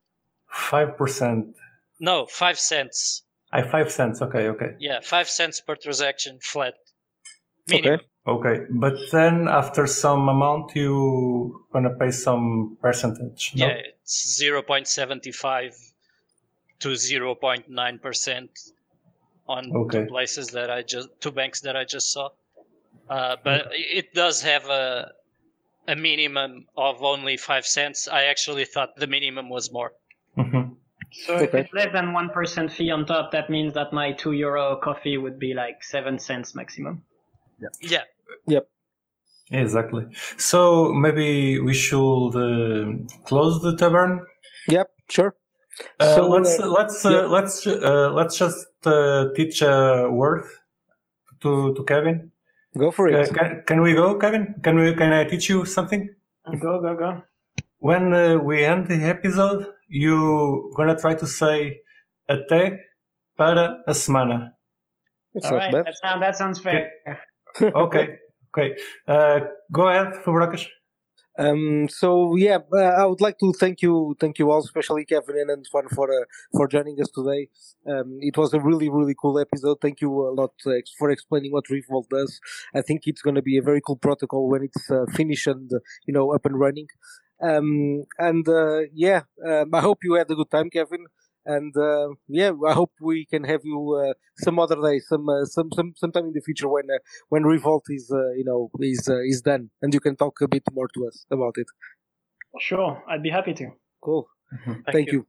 [0.49, 1.57] five percent.
[1.99, 3.23] No, five cents.
[3.53, 4.21] I five cents.
[4.23, 6.75] Okay, okay, Yeah, five cents per transaction flat.
[7.71, 7.81] Okay.
[7.83, 8.01] Minimum.
[8.27, 8.65] okay.
[8.71, 13.53] But then after some amount, you gonna pay some percentage.
[13.57, 13.67] No?
[13.67, 15.75] Yeah, it's 0.75
[16.81, 18.51] to 0.9 percent
[19.49, 20.01] on Okay.
[20.03, 22.31] two places that I just two banks that I just saw.
[23.09, 25.13] Uh, but it does have a
[25.89, 28.09] a minimum of only five cents.
[28.09, 29.93] I actually thought the minimum was more.
[30.37, 30.75] Mhm.
[31.27, 34.33] So if it's less than one percent fee on top, that means that my two
[34.33, 37.05] euro coffee would be like seven cents maximum.
[37.81, 38.05] Yeah,
[38.47, 38.69] yep
[39.51, 40.07] Exactly.
[40.39, 42.93] So maybe we should uh,
[43.25, 44.27] close the tavern.
[44.69, 45.37] yep, sure.
[46.01, 47.27] Uh, So, let's uh, let's uh, yeah.
[47.27, 50.43] let's uh, let's just uh, teach a word
[51.43, 52.33] to to Kevin.
[52.77, 53.33] Go for Uh, it.
[53.35, 54.55] can, can we go, Kevin?
[54.65, 56.11] Can we can I teach you something?
[56.61, 57.23] Go go go.
[57.79, 61.81] When uh, we end the episode, you gonna try to say
[62.29, 62.79] até
[63.37, 64.53] para a semana.
[65.35, 65.85] It's All not right, bad.
[65.87, 66.91] that, sound, that sounds fair.
[67.07, 67.19] Okay,
[67.63, 68.75] okay.
[69.07, 69.41] Uh,
[69.73, 70.67] go ahead, Fabracas.
[71.39, 75.37] Um, so yeah, uh, I would like to thank you, thank you all, especially Kevin
[75.39, 77.49] and Antoine for uh, for joining us today.
[77.87, 79.79] Um, it was a really really cool episode.
[79.83, 82.41] Thank you a lot uh, for explaining what Revault does.
[82.75, 85.71] I think it's going to be a very cool protocol when it's uh, finished and
[86.07, 86.87] you know up and running.
[87.43, 91.07] Um, and uh, yeah, um, I hope you had a good time, Kevin.
[91.47, 95.45] And uh, yeah, I hope we can have you uh, some other day, some uh,
[95.45, 99.09] some some sometime in the future when uh, when Revault is uh, you know is
[99.09, 101.69] uh, is done, and you can talk a bit more to us about it.
[102.59, 103.71] Sure, I'd be happy to.
[104.03, 104.27] Cool.
[104.65, 105.27] Thank, Thank, you.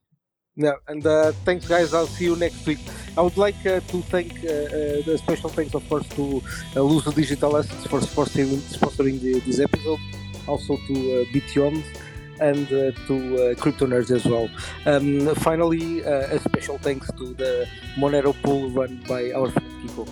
[0.57, 0.65] you.
[0.65, 1.93] Yeah, and uh, thanks, guys.
[1.93, 2.79] I'll see you next week.
[3.15, 6.81] I would like uh, to thank uh, uh, the special thanks, of course, to uh,
[6.81, 9.99] Luso Digital Assets for sponsoring, sponsoring the, this episode.
[10.47, 11.83] Also to uh, Bition
[12.39, 13.15] and uh, to
[13.51, 14.49] uh, Crypto Nerds as well.
[14.85, 20.07] Um, finally, uh, a special thanks to the Monero pool run by our friend Kiko.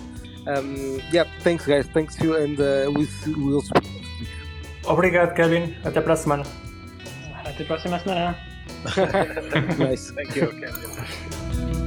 [0.46, 1.86] Um, yeah, thanks, guys.
[1.92, 4.28] Thanks you, and uh, we'll, we'll speak next week.
[4.84, 5.76] Obrigado, Kevin.
[5.84, 6.44] Até para a semana.
[7.44, 8.36] Até a próxima semana.
[9.78, 10.10] nice.
[10.12, 11.85] Thank you, Kevin.